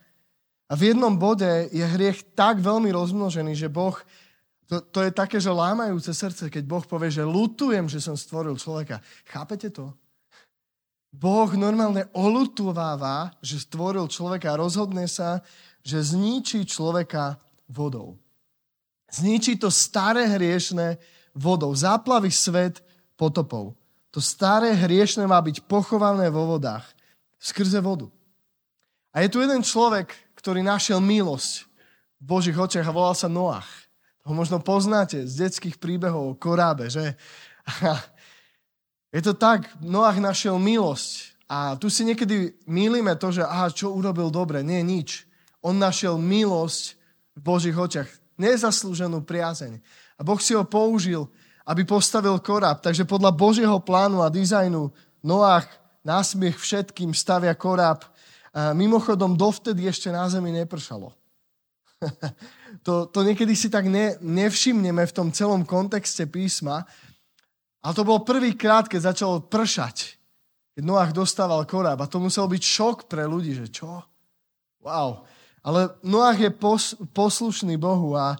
A 0.71 0.73
v 0.79 0.93
jednom 0.93 1.13
bode 1.15 1.69
je 1.69 1.83
hriech 1.83 2.35
tak 2.37 2.63
veľmi 2.63 2.89
rozmnožený, 2.91 3.53
že 3.53 3.67
Boh 3.67 3.95
to, 4.67 4.79
to 4.79 4.99
je 5.05 5.11
také, 5.11 5.37
že 5.37 5.51
lámajúce 5.51 6.09
srdce, 6.15 6.49
keď 6.49 6.63
Boh 6.65 6.85
povie, 6.87 7.11
že 7.11 7.21
lutujem, 7.21 7.85
že 7.91 7.99
som 7.99 8.15
stvoril 8.17 8.55
človeka. 8.55 9.03
Chápete 9.27 9.69
to? 9.69 9.91
Boh 11.13 11.51
normálne 11.53 12.09
olutováva, 12.15 13.37
že 13.43 13.61
stvoril 13.61 14.09
človeka 14.09 14.55
a 14.55 14.59
rozhodne 14.63 15.05
sa, 15.05 15.45
že 15.85 16.01
zničí 16.01 16.65
človeka 16.65 17.37
vodou. 17.69 18.17
Zničí 19.13 19.61
to 19.61 19.69
staré 19.69 20.25
hriešne 20.25 20.97
vodou. 21.37 21.69
Zaplaví 21.77 22.33
svet 22.33 22.81
potopou. 23.13 23.77
To 24.09 24.17
staré 24.17 24.73
hriešne 24.73 25.29
má 25.29 25.37
byť 25.37 25.69
pochované 25.69 26.33
vo 26.33 26.49
vodách. 26.57 26.85
Skrze 27.37 27.77
vodu. 27.77 28.09
A 29.13 29.21
je 29.21 29.29
tu 29.29 29.37
jeden 29.37 29.61
človek, 29.61 30.17
ktorý 30.43 30.59
našiel 30.59 30.99
milosť 30.99 31.63
v 32.19 32.23
Božích 32.27 32.59
očiach 32.59 32.91
a 32.91 32.91
volal 32.91 33.15
sa 33.15 33.31
Noach 33.31 33.83
ho 34.23 34.31
možno 34.31 34.63
poznáte 34.63 35.27
z 35.27 35.47
detských 35.47 35.75
príbehov 35.79 36.23
o 36.35 36.39
korábe, 36.39 36.87
že? 36.87 37.19
Je 39.13 39.21
to 39.21 39.35
tak, 39.35 39.67
Noach 39.83 40.17
našiel 40.17 40.55
milosť 40.57 41.35
a 41.51 41.75
tu 41.77 41.91
si 41.91 42.07
niekedy 42.07 42.55
mýlime 42.65 43.13
to, 43.19 43.29
že 43.29 43.43
aha, 43.43 43.69
čo 43.69 43.93
urobil 43.93 44.33
dobre. 44.33 44.65
Nie, 44.65 44.81
nič. 44.81 45.27
On 45.61 45.75
našiel 45.75 46.17
milosť 46.17 46.97
v 47.37 47.41
Božích 47.43 47.77
očiach. 47.77 48.09
Nezaslúženú 48.41 49.21
priazeň. 49.21 49.77
A 50.17 50.21
Boh 50.25 50.41
si 50.41 50.57
ho 50.57 50.65
použil, 50.65 51.29
aby 51.67 51.85
postavil 51.85 52.41
koráb. 52.41 52.81
Takže 52.81 53.05
podľa 53.05 53.37
Božieho 53.37 53.77
plánu 53.83 54.25
a 54.25 54.33
dizajnu 54.33 54.89
Noach 55.21 55.69
násmiech 56.01 56.57
všetkým 56.57 57.13
stavia 57.13 57.53
koráb. 57.53 58.07
A 58.53 58.71
mimochodom, 58.77 59.33
dovtedy 59.33 59.89
ešte 59.89 60.13
na 60.13 60.29
zemi 60.29 60.53
nepršalo. 60.53 61.09
to, 62.85 63.09
to 63.09 63.19
niekedy 63.25 63.57
si 63.57 63.73
tak 63.73 63.89
ne, 63.89 64.13
nevšimneme 64.21 65.01
v 65.01 65.15
tom 65.15 65.33
celom 65.33 65.65
kontexte 65.65 66.29
písma. 66.29 66.85
Ale 67.83 67.93
to 67.97 68.05
bol 68.05 68.21
prvýkrát, 68.21 68.87
keď 68.87 69.11
začalo 69.13 69.43
pršať. 69.43 70.15
Keď 70.77 70.83
Noach 70.85 71.11
dostával 71.11 71.65
koráb. 71.65 71.99
A 71.99 72.09
to 72.09 72.21
musel 72.21 72.45
byť 72.45 72.61
šok 72.61 72.97
pre 73.09 73.25
ľudí, 73.25 73.57
že 73.57 73.67
čo? 73.73 74.05
Wow. 74.85 75.25
Ale 75.65 75.97
Noach 76.05 76.39
je 76.39 76.51
pos, 76.53 76.93
poslušný 77.11 77.75
Bohu 77.81 78.13
a 78.13 78.37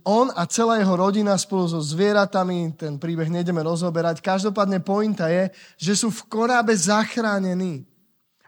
on 0.00 0.32
a 0.32 0.48
celá 0.48 0.80
jeho 0.80 0.96
rodina 0.96 1.36
spolu 1.36 1.68
so 1.68 1.76
zvieratami, 1.76 2.72
ten 2.72 2.96
príbeh 2.96 3.28
nejdeme 3.28 3.60
rozoberať. 3.60 4.24
Každopádne 4.24 4.80
pointa 4.80 5.28
je, 5.28 5.52
že 5.76 5.92
sú 5.92 6.08
v 6.08 6.24
korábe 6.24 6.72
zachránení. 6.72 7.84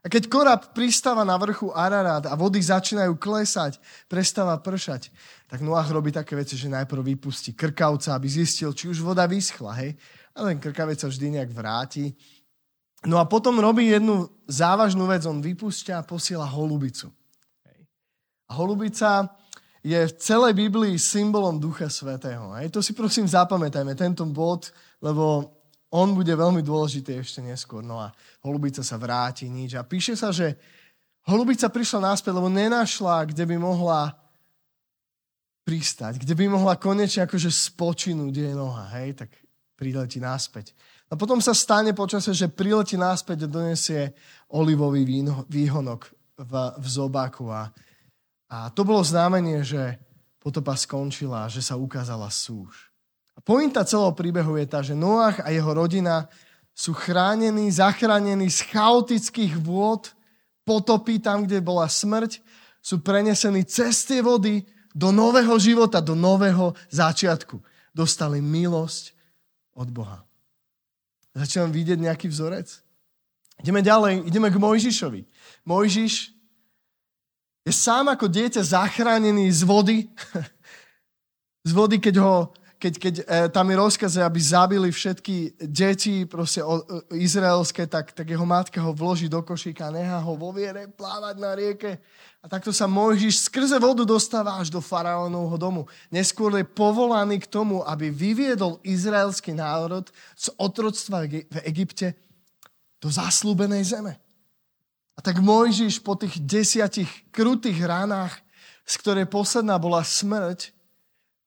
A 0.07 0.13
keď 0.13 0.31
korab 0.31 0.71
pristáva 0.71 1.27
na 1.27 1.35
vrchu 1.35 1.75
Ararat 1.75 2.31
a 2.31 2.39
vody 2.39 2.63
začínajú 2.63 3.19
klesať, 3.19 3.83
prestáva 4.07 4.55
pršať, 4.63 5.11
tak 5.51 5.67
Noach 5.67 5.91
robí 5.91 6.15
také 6.15 6.39
veci, 6.39 6.55
že 6.55 6.71
najprv 6.71 7.03
vypustí 7.03 7.59
krkavca, 7.59 8.15
aby 8.15 8.31
zistil, 8.31 8.71
či 8.71 8.87
už 8.87 9.03
voda 9.03 9.27
vyschla, 9.27 9.75
hej? 9.83 9.99
A 10.39 10.47
ten 10.47 10.63
krkavec 10.63 11.03
sa 11.03 11.11
vždy 11.11 11.43
nejak 11.43 11.51
vráti. 11.51 12.15
No 13.03 13.19
a 13.19 13.27
potom 13.27 13.59
robí 13.59 13.91
jednu 13.91 14.31
závažnú 14.47 15.11
vec, 15.11 15.27
on 15.27 15.43
vypustia 15.43 15.99
a 15.99 16.07
posiela 16.07 16.47
holubicu. 16.47 17.11
A 18.47 18.55
holubica 18.55 19.27
je 19.83 20.07
v 20.07 20.17
celej 20.23 20.55
Biblii 20.55 21.03
symbolom 21.03 21.59
Ducha 21.59 21.91
Svetého. 21.91 22.55
Hej. 22.63 22.71
To 22.71 22.79
si 22.79 22.95
prosím 22.95 23.27
zapamätajme, 23.27 23.99
tento 23.99 24.23
bod, 24.31 24.71
lebo 25.03 25.56
on 25.91 26.15
bude 26.15 26.33
veľmi 26.33 26.63
dôležitý 26.63 27.23
ešte 27.23 27.41
neskôr. 27.43 27.83
No 27.83 28.03
a 28.03 28.11
holubica 28.43 28.83
sa 28.83 28.99
vráti, 28.99 29.47
nič. 29.47 29.79
A 29.79 29.87
píše 29.87 30.19
sa, 30.19 30.35
že 30.35 30.59
holubica 31.27 31.71
prišla 31.71 32.13
náspäť, 32.13 32.33
lebo 32.35 32.51
nenašla, 32.51 33.31
kde 33.31 33.45
by 33.47 33.57
mohla 33.59 34.15
pristať, 35.67 36.23
kde 36.23 36.35
by 36.39 36.47
mohla 36.47 36.79
konečne 36.79 37.27
akože 37.27 37.51
spočinúť 37.51 38.35
jej 38.35 38.55
noha, 38.55 38.87
hej, 39.03 39.19
tak 39.19 39.35
priletí 39.75 40.23
náspäť. 40.23 40.71
A 41.11 41.19
potom 41.19 41.43
sa 41.43 41.55
stane 41.55 41.91
počasie, 41.91 42.31
že 42.31 42.51
priletí 42.51 42.95
náspäť 42.95 43.47
a 43.47 43.51
donesie 43.51 44.15
olivový 44.55 45.03
výhonok 45.51 46.01
v, 46.39 46.53
v 46.79 46.87
zobáku 46.87 47.51
a, 47.51 47.71
a 48.47 48.71
to 48.71 48.87
bolo 48.87 49.03
znamenie, 49.03 49.67
že 49.67 49.99
potopa 50.39 50.79
skončila, 50.79 51.51
že 51.51 51.59
sa 51.59 51.75
ukázala 51.75 52.31
súž. 52.31 52.86
A 53.37 53.41
pointa 53.45 53.85
celého 53.85 54.17
príbehu 54.17 54.57
je 54.57 54.67
tá, 54.67 54.81
že 54.81 54.97
Noach 54.97 55.45
a 55.45 55.53
jeho 55.53 55.69
rodina 55.77 56.27
sú 56.73 56.97
chránení, 56.97 57.69
zachránení 57.73 58.49
z 58.49 58.69
chaotických 58.73 59.57
vôd, 59.61 60.13
potopy 60.65 61.21
tam, 61.21 61.45
kde 61.45 61.61
bola 61.61 61.89
smrť, 61.89 62.41
sú 62.81 63.01
prenesení 63.01 63.65
cez 63.65 64.05
tie 64.05 64.21
vody 64.25 64.65
do 64.97 65.13
nového 65.13 65.57
života, 65.61 66.01
do 66.01 66.17
nového 66.17 66.73
začiatku. 66.89 67.61
Dostali 67.93 68.41
milosť 68.41 69.13
od 69.77 69.89
Boha. 69.93 70.25
Začínam 71.37 71.69
vidieť 71.69 72.01
nejaký 72.01 72.33
vzorec? 72.33 72.81
Ideme 73.61 73.81
ďalej, 73.81 74.25
ideme 74.29 74.49
k 74.49 74.57
Mojžišovi. 74.57 75.21
Mojžiš 75.65 76.33
je 77.67 77.73
sám 77.73 78.09
ako 78.13 78.29
dieťa 78.29 78.63
zachránený 78.63 79.49
z 79.53 79.65
vody. 79.65 79.99
z 81.69 81.71
vody, 81.73 81.97
keď 82.01 82.21
ho 82.21 82.35
keď, 82.77 82.95
keď 83.01 83.15
e, 83.21 83.25
tam 83.49 83.67
je 83.73 83.77
rozkaz, 83.81 84.13
aby 84.21 84.37
zabili 84.37 84.93
všetky 84.93 85.57
deti 85.65 86.29
proste 86.29 86.61
o, 86.61 86.77
o, 86.77 86.83
izraelské, 87.17 87.89
tak, 87.89 88.13
tak 88.13 88.29
jeho 88.29 88.45
matka 88.45 88.77
ho 88.85 88.93
vloží 88.93 89.33
do 89.33 89.41
košíka, 89.41 89.89
nechá 89.89 90.21
ho 90.21 90.37
vo 90.37 90.53
viere 90.53 90.85
plávať 90.93 91.37
na 91.41 91.57
rieke. 91.57 91.97
A 92.45 92.53
takto 92.53 92.71
sa 92.71 92.85
Mojžiš 92.85 93.49
skrze 93.49 93.81
vodu 93.81 94.05
dostáva 94.05 94.61
až 94.61 94.69
do 94.69 94.85
faraónovho 94.85 95.57
domu. 95.57 95.83
Neskôr 96.13 96.53
je 96.55 96.69
povolaný 96.69 97.43
k 97.43 97.51
tomu, 97.51 97.81
aby 97.83 98.13
vyviedol 98.13 98.79
izraelský 98.85 99.57
národ 99.57 100.07
z 100.37 100.53
otroctva 100.61 101.25
v 101.27 101.59
Egypte 101.65 102.13
do 103.01 103.09
zaslúbenej 103.09 103.89
zeme. 103.89 104.21
A 105.17 105.25
tak 105.25 105.41
Mojžiš 105.41 106.05
po 106.05 106.13
tých 106.13 106.37
desiatich 106.45 107.09
krutých 107.33 107.81
ranách, 107.81 108.37
z 108.85 108.95
ktorej 109.01 109.27
posledná 109.33 109.81
bola 109.81 110.05
smrť, 110.05 110.76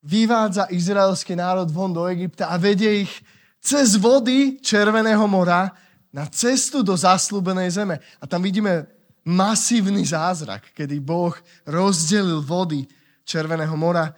vyvádza 0.04 0.72
izraelský 0.72 1.36
národ 1.36 1.68
von 1.72 1.94
do 1.94 2.08
Egypta 2.08 2.48
a 2.48 2.56
vedie 2.56 3.04
ich 3.04 3.14
cez 3.60 4.00
vody 4.00 4.60
Červeného 4.64 5.28
mora 5.28 5.72
na 6.10 6.26
cestu 6.26 6.82
do 6.82 6.96
zaslúbenej 6.96 7.70
zeme. 7.70 8.00
A 8.20 8.26
tam 8.26 8.42
vidíme 8.42 8.88
masívny 9.28 10.02
zázrak, 10.08 10.72
kedy 10.74 11.00
Boh 11.04 11.36
rozdelil 11.68 12.42
vody 12.42 12.88
Červeného 13.28 13.76
mora 13.78 14.16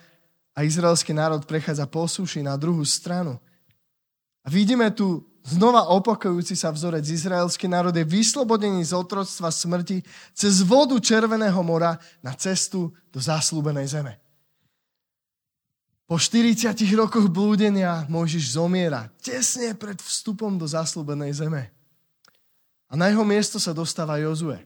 a 0.56 0.64
izraelský 0.64 1.12
národ 1.12 1.44
prechádza 1.44 1.90
po 1.90 2.08
suši 2.08 2.46
na 2.46 2.56
druhú 2.56 2.86
stranu. 2.86 3.42
A 4.46 4.48
vidíme 4.50 4.88
tu 4.94 5.26
znova 5.42 5.90
opakujúci 5.90 6.54
sa 6.54 6.70
vzorec. 6.70 7.04
Izraelský 7.04 7.66
národ 7.66 7.94
je 7.94 8.06
vyslobodený 8.06 8.86
z 8.86 8.94
otroctva 8.94 9.50
smrti 9.50 10.06
cez 10.38 10.62
vodu 10.62 10.96
Červeného 11.02 11.60
mora 11.66 11.98
na 12.22 12.38
cestu 12.38 12.94
do 13.10 13.18
zaslúbenej 13.18 13.90
zeme. 13.90 14.22
Po 16.12 16.20
40 16.20 16.76
rokoch 16.92 17.32
blúdenia 17.32 18.04
Mojžiš 18.12 18.60
zomiera 18.60 19.08
tesne 19.24 19.72
pred 19.80 19.96
vstupom 19.96 20.60
do 20.60 20.68
zaslúbenej 20.68 21.40
zeme. 21.40 21.72
A 22.92 23.00
na 23.00 23.08
jeho 23.08 23.24
miesto 23.24 23.64
sa 23.64 23.72
dostáva 23.72 24.20
Jozue. 24.20 24.60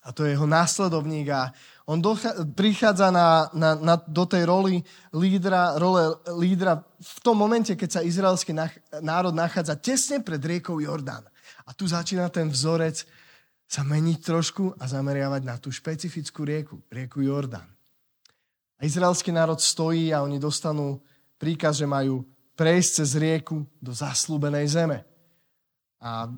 A 0.00 0.08
to 0.08 0.24
je 0.24 0.32
jeho 0.32 0.48
následovník 0.48 1.28
a 1.28 1.52
on 1.84 2.00
docha- 2.00 2.32
prichádza 2.56 3.12
na, 3.12 3.52
na, 3.52 3.76
na, 3.76 4.00
do 4.00 4.24
tej 4.24 4.48
roli 4.48 4.80
lídra, 5.12 5.76
role 5.76 6.16
lídra 6.40 6.80
v 6.96 7.18
tom 7.20 7.36
momente, 7.36 7.76
keď 7.76 8.00
sa 8.00 8.06
izraelský 8.08 8.56
nach- 8.56 8.80
národ 9.04 9.36
nachádza 9.36 9.76
tesne 9.76 10.24
pred 10.24 10.40
riekou 10.40 10.80
Jordán. 10.80 11.28
A 11.68 11.76
tu 11.76 11.84
začína 11.84 12.32
ten 12.32 12.48
vzorec 12.48 13.04
sa 13.68 13.84
meniť 13.84 14.24
trošku 14.24 14.80
a 14.80 14.88
zameriavať 14.88 15.42
na 15.44 15.60
tú 15.60 15.68
špecifickú 15.68 16.40
rieku, 16.48 16.80
rieku 16.88 17.20
Jordán. 17.20 17.68
A 18.78 18.86
izraelský 18.86 19.34
národ 19.34 19.58
stojí 19.58 20.14
a 20.14 20.22
oni 20.22 20.38
dostanú 20.38 21.02
príkaz, 21.36 21.82
že 21.82 21.86
majú 21.86 22.22
prejsť 22.54 22.90
cez 23.02 23.10
rieku 23.18 23.66
do 23.82 23.90
zaslúbenej 23.90 24.66
zeme. 24.70 25.02
A 25.98 26.30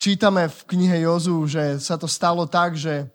čítame 0.00 0.48
v 0.48 0.60
knihe 0.64 1.04
Jozu, 1.04 1.44
že 1.44 1.76
sa 1.80 2.00
to 2.00 2.08
stalo 2.08 2.48
tak, 2.48 2.76
že 2.76 3.12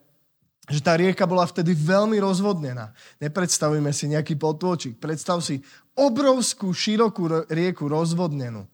že 0.70 0.86
tá 0.86 0.94
rieka 0.94 1.26
bola 1.26 1.50
vtedy 1.50 1.74
veľmi 1.74 2.22
rozvodnená. 2.22 2.94
Nepredstavujme 3.18 3.90
si 3.90 4.06
nejaký 4.06 4.38
potôčik, 4.38 5.02
predstav 5.02 5.42
si 5.42 5.66
obrovskú, 5.98 6.70
širokú 6.70 7.50
rieku 7.50 7.90
rozvodnenú. 7.90 8.70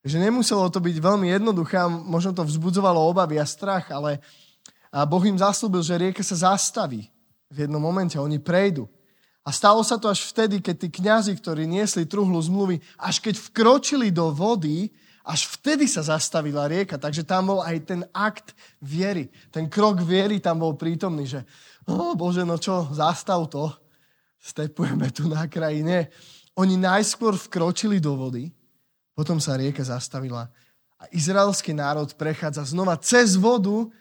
Že 0.00 0.24
nemuselo 0.24 0.72
to 0.72 0.80
byť 0.80 0.96
veľmi 0.96 1.28
jednoduché 1.28 1.84
možno 1.88 2.32
to 2.32 2.48
vzbudzovalo 2.48 2.96
obavy 2.96 3.36
a 3.36 3.44
strach, 3.44 3.92
ale 3.92 4.24
Boh 4.88 5.24
im 5.28 5.36
zaslúbil, 5.36 5.84
že 5.84 6.00
rieka 6.00 6.24
sa 6.24 6.52
zastaví 6.56 7.12
v 7.52 7.68
jednom 7.68 7.80
momente, 7.80 8.16
oni 8.16 8.40
prejdú. 8.40 8.88
A 9.44 9.52
stalo 9.52 9.84
sa 9.84 10.00
to 10.00 10.08
až 10.08 10.24
vtedy, 10.24 10.64
keď 10.64 10.76
tí 10.80 10.88
kňazi, 10.88 11.36
ktorí 11.36 11.68
niesli 11.68 12.08
truhlu 12.08 12.40
zmluvy, 12.40 12.80
až 12.96 13.20
keď 13.20 13.36
vkročili 13.36 14.08
do 14.08 14.32
vody, 14.32 14.88
až 15.20 15.52
vtedy 15.52 15.84
sa 15.84 16.00
zastavila 16.00 16.64
rieka. 16.64 16.96
Takže 16.96 17.28
tam 17.28 17.52
bol 17.52 17.60
aj 17.60 17.76
ten 17.84 18.00
akt 18.16 18.56
viery. 18.80 19.28
Ten 19.52 19.68
krok 19.68 20.00
viery 20.00 20.40
tam 20.40 20.64
bol 20.64 20.72
prítomný, 20.76 21.28
že 21.28 21.44
oh, 21.84 22.16
Bože, 22.16 22.44
no 22.48 22.56
čo, 22.56 22.88
zastav 22.96 23.44
to. 23.52 23.68
Stepujeme 24.40 25.12
tu 25.12 25.28
na 25.28 25.44
krajine. 25.44 26.08
Oni 26.56 26.80
najskôr 26.80 27.36
vkročili 27.36 28.00
do 28.00 28.16
vody, 28.16 28.48
potom 29.12 29.40
sa 29.40 29.60
rieka 29.60 29.84
zastavila 29.84 30.48
a 31.04 31.12
izraelský 31.12 31.76
národ 31.76 32.08
prechádza 32.16 32.64
znova 32.64 32.96
cez 32.96 33.36
vodu 33.36 33.92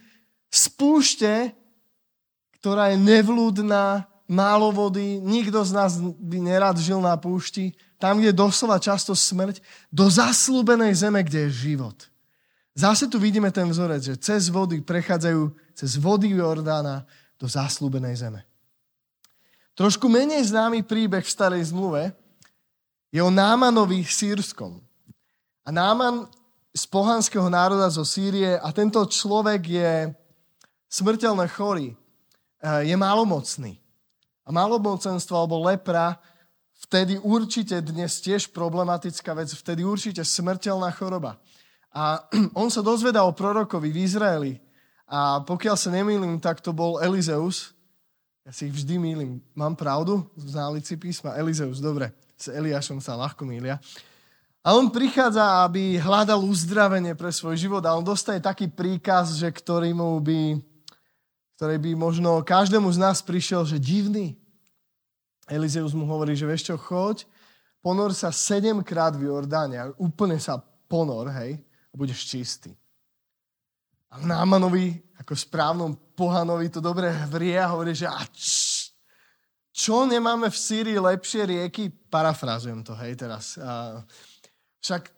z 0.48 0.64
púšte, 0.72 1.34
ktorá 2.62 2.96
je 2.96 2.98
nevlúdna, 3.04 4.08
málo 4.34 4.74
vody, 4.74 5.22
nikto 5.22 5.62
z 5.62 5.72
nás 5.72 6.02
by 6.02 6.42
nerad 6.42 6.74
žil 6.82 6.98
na 6.98 7.14
púšti, 7.14 7.78
tam, 8.02 8.18
kde 8.18 8.34
je 8.34 8.42
doslova 8.42 8.82
často 8.82 9.14
smrť, 9.14 9.62
do 9.94 10.10
zaslúbenej 10.10 10.98
zeme, 10.98 11.22
kde 11.22 11.48
je 11.48 11.70
život. 11.72 11.96
Zase 12.74 13.06
tu 13.06 13.22
vidíme 13.22 13.54
ten 13.54 13.70
vzorec, 13.70 14.02
že 14.02 14.18
cez 14.18 14.50
vody 14.50 14.82
prechádzajú 14.82 15.54
cez 15.78 15.98
vody 16.02 16.34
Jordána 16.34 17.06
do 17.38 17.46
zaslúbenej 17.46 18.18
zeme. 18.18 18.42
Trošku 19.78 20.10
menej 20.10 20.50
známy 20.50 20.86
príbeh 20.86 21.26
v 21.26 21.34
starej 21.34 21.70
zmluve 21.70 22.14
je 23.14 23.22
o 23.22 23.30
Námanovi 23.30 24.02
sírskom. 24.06 24.82
A 25.66 25.70
Náman 25.70 26.26
z 26.74 26.84
pohanského 26.90 27.46
národa 27.50 27.86
zo 27.90 28.02
Sýrie 28.02 28.58
a 28.58 28.68
tento 28.74 29.02
človek 29.06 29.62
je 29.70 29.92
smrteľne 30.90 31.46
chorý, 31.50 31.94
eh, 31.94 32.90
je 32.90 32.96
malomocný. 32.98 33.83
A 34.44 34.50
malomocenstvo 34.52 35.40
alebo 35.40 35.64
lepra 35.64 36.20
vtedy 36.84 37.16
určite 37.24 37.80
dnes 37.80 38.20
tiež 38.20 38.52
problematická 38.52 39.32
vec, 39.32 39.48
vtedy 39.56 39.88
určite 39.88 40.22
smrteľná 40.22 40.92
choroba. 40.92 41.40
A 41.96 42.28
on 42.62 42.68
sa 42.68 42.84
dozvedal 42.84 43.32
o 43.32 43.38
prorokovi 43.38 43.90
v 43.94 44.04
Izraeli. 44.04 44.54
A 45.08 45.46
pokiaľ 45.46 45.76
sa 45.78 45.94
nemýlim, 45.94 46.42
tak 46.42 46.60
to 46.60 46.76
bol 46.76 47.00
Elizeus. 47.00 47.72
Ja 48.44 48.52
si 48.52 48.68
ich 48.68 48.76
vždy 48.76 49.00
mýlim. 49.00 49.40
Mám 49.56 49.80
pravdu? 49.80 50.28
Ználici 50.36 51.00
písma. 51.00 51.40
Elizeus, 51.40 51.80
dobre. 51.80 52.12
S 52.36 52.52
Eliášom 52.52 53.00
sa 53.00 53.16
ľahko 53.16 53.48
mýlia. 53.48 53.80
A 54.64 54.76
on 54.80 54.92
prichádza, 54.92 55.64
aby 55.68 56.00
hľadal 56.00 56.40
uzdravenie 56.44 57.16
pre 57.20 57.32
svoj 57.36 57.60
život 57.60 57.84
a 57.84 57.96
on 57.96 58.04
dostane 58.04 58.40
taký 58.40 58.72
príkaz, 58.72 59.36
že 59.36 59.52
ktorý 59.52 59.92
mu 59.92 60.20
by 60.24 60.56
ktorý 61.56 61.78
by 61.80 61.92
možno 61.96 62.42
každému 62.42 62.90
z 62.92 63.00
nás 63.00 63.22
prišiel, 63.22 63.64
že 63.64 63.82
divný. 63.82 64.36
Elizeus 65.48 65.92
mu 65.92 66.08
hovorí, 66.08 66.34
že 66.34 66.48
vieš 66.48 66.72
čo, 66.72 66.76
choď, 66.80 67.28
ponor 67.84 68.16
sa 68.16 68.32
sedemkrát 68.32 69.14
v 69.20 69.28
Jordáne, 69.28 69.92
úplne 70.00 70.40
sa 70.40 70.58
ponor, 70.88 71.30
hej, 71.36 71.60
a 71.62 71.94
budeš 71.94 72.24
čistý. 72.26 72.72
A 74.14 74.22
Námanovi, 74.24 74.94
ako 75.20 75.34
správnom 75.36 75.92
pohanovi, 76.16 76.70
to 76.70 76.80
dobre 76.80 77.10
vrie 77.28 77.58
a 77.58 77.74
hovorí, 77.74 77.98
že 77.98 78.08
a 78.08 78.24
č, 78.30 78.94
čo 79.74 80.06
nemáme 80.06 80.54
v 80.54 80.58
Sýrii 80.58 81.02
lepšie 81.02 81.50
rieky? 81.50 81.90
Parafrázujem 81.90 82.86
to, 82.86 82.94
hej, 82.94 83.18
teraz. 83.18 83.58
A, 83.58 84.06
však 84.78 85.10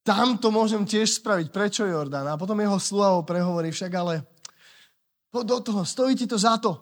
tam 0.00 0.40
to 0.40 0.48
môžem 0.48 0.88
tiež 0.88 1.20
spraviť. 1.20 1.52
Prečo 1.52 1.84
Jordán? 1.84 2.24
A 2.24 2.40
potom 2.40 2.56
jeho 2.56 2.80
sluha 2.80 3.16
ho 3.16 3.20
prehovorí, 3.20 3.68
však 3.68 3.92
ale 3.92 4.24
Poď 5.34 5.46
do 5.46 5.58
toho, 5.60 5.82
stojí 5.82 6.14
ti 6.14 6.30
to 6.30 6.38
za 6.38 6.62
to. 6.62 6.78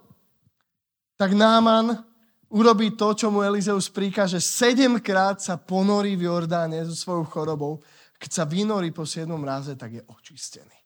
Tak 1.16 1.32
Náman 1.32 2.04
urobí 2.52 2.92
to, 2.92 3.16
čo 3.16 3.32
mu 3.32 3.40
Elizeus 3.40 3.88
príkaže. 3.88 4.44
Sedemkrát 4.44 5.40
sa 5.40 5.56
ponorí 5.56 6.20
v 6.20 6.28
Jordáne 6.28 6.84
so 6.84 6.92
svojou 6.92 7.24
chorobou. 7.24 7.80
Keď 8.20 8.28
sa 8.28 8.44
vynorí 8.44 8.92
po 8.92 9.08
siedmom 9.08 9.40
raze, 9.40 9.72
tak 9.72 9.96
je 9.96 10.02
očistený. 10.04 10.76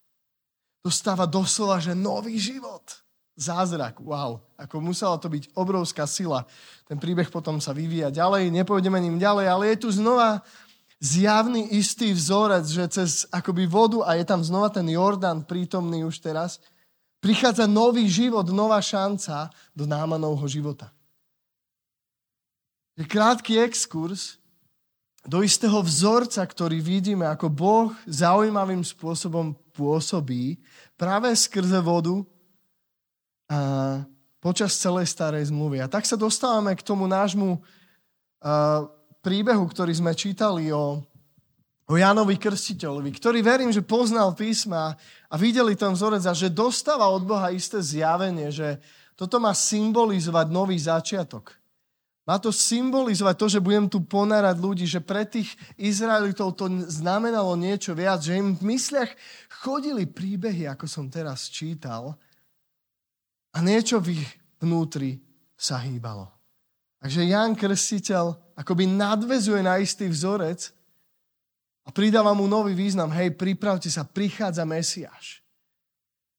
Dostáva 0.78 1.26
doslova, 1.26 1.82
že 1.82 1.98
nový 1.98 2.38
život. 2.38 2.86
Zázrak, 3.34 3.98
wow. 3.98 4.38
Ako 4.54 4.78
musela 4.78 5.18
to 5.18 5.26
byť 5.26 5.58
obrovská 5.58 6.06
sila. 6.06 6.46
Ten 6.86 7.02
príbeh 7.02 7.34
potom 7.34 7.58
sa 7.58 7.74
vyvíja 7.74 8.14
ďalej, 8.14 8.54
nepôjdeme 8.54 8.96
ním 9.02 9.18
ďalej, 9.18 9.46
ale 9.50 9.64
je 9.74 9.76
tu 9.82 9.88
znova 9.90 10.46
zjavný 11.02 11.66
istý 11.74 12.14
vzorec, 12.14 12.62
že 12.70 12.86
cez 12.94 13.26
akoby 13.34 13.66
vodu 13.66 14.06
a 14.06 14.14
je 14.14 14.22
tam 14.22 14.38
znova 14.46 14.70
ten 14.70 14.86
Jordán 14.86 15.42
prítomný 15.42 16.06
už 16.06 16.22
teraz– 16.22 16.62
Prichádza 17.26 17.66
nový 17.66 18.06
život, 18.06 18.46
nová 18.54 18.78
šanca 18.78 19.50
do 19.74 19.82
Námanovho 19.82 20.46
života. 20.46 20.94
Je 22.94 23.02
krátky 23.02 23.66
exkurs 23.66 24.38
do 25.26 25.42
istého 25.42 25.74
vzorca, 25.82 26.38
ktorý 26.38 26.78
vidíme, 26.78 27.26
ako 27.26 27.50
Boh 27.50 27.90
zaujímavým 28.06 28.86
spôsobom 28.86 29.58
pôsobí 29.74 30.62
práve 30.94 31.34
skrze 31.34 31.82
vodu 31.82 32.22
a 33.50 33.58
počas 34.38 34.78
celej 34.78 35.10
starej 35.10 35.50
zmluvy. 35.50 35.82
A 35.82 35.90
tak 35.90 36.06
sa 36.06 36.14
dostávame 36.14 36.78
k 36.78 36.86
tomu 36.86 37.10
nášmu 37.10 37.58
príbehu, 39.18 39.66
ktorý 39.66 39.90
sme 39.98 40.14
čítali 40.14 40.70
o 40.70 41.02
o 41.86 41.94
Jánovi 41.94 42.34
Krstiteľovi, 42.34 43.14
ktorý 43.14 43.40
verím, 43.46 43.70
že 43.70 43.86
poznal 43.86 44.34
písma 44.34 44.98
a 45.30 45.34
videli 45.38 45.78
ten 45.78 45.94
vzorec 45.94 46.26
a 46.26 46.34
že 46.34 46.50
dostáva 46.50 47.06
od 47.06 47.22
Boha 47.22 47.54
isté 47.54 47.78
zjavenie, 47.78 48.50
že 48.50 48.82
toto 49.14 49.38
má 49.38 49.54
symbolizovať 49.54 50.46
nový 50.50 50.76
začiatok. 50.76 51.54
Má 52.26 52.42
to 52.42 52.50
symbolizovať 52.50 53.34
to, 53.38 53.46
že 53.46 53.62
budem 53.62 53.86
tu 53.86 54.02
ponárať 54.02 54.58
ľudí, 54.58 54.82
že 54.82 54.98
pre 54.98 55.22
tých 55.22 55.54
Izraelitov 55.78 56.58
to 56.58 56.66
znamenalo 56.90 57.54
niečo 57.54 57.94
viac, 57.94 58.18
že 58.18 58.34
im 58.34 58.58
v 58.58 58.74
mysliach 58.74 59.14
chodili 59.62 60.10
príbehy, 60.10 60.66
ako 60.66 60.90
som 60.90 61.06
teraz 61.06 61.46
čítal, 61.46 62.18
a 63.54 63.62
niečo 63.64 64.02
v 64.02 64.20
ich 64.20 64.26
vnútri 64.60 65.22
sa 65.56 65.80
hýbalo. 65.80 66.28
Takže 67.00 67.24
Jan 67.24 67.56
Krstiteľ 67.56 68.58
akoby 68.58 68.84
nadvezuje 68.84 69.64
na 69.64 69.80
istý 69.80 70.10
vzorec, 70.10 70.75
a 71.86 71.94
pridáva 71.94 72.34
mu 72.34 72.50
nový 72.50 72.74
význam. 72.74 73.14
Hej, 73.14 73.38
pripravte 73.38 73.86
sa, 73.86 74.02
prichádza 74.02 74.66
Mesiáš. 74.66 75.46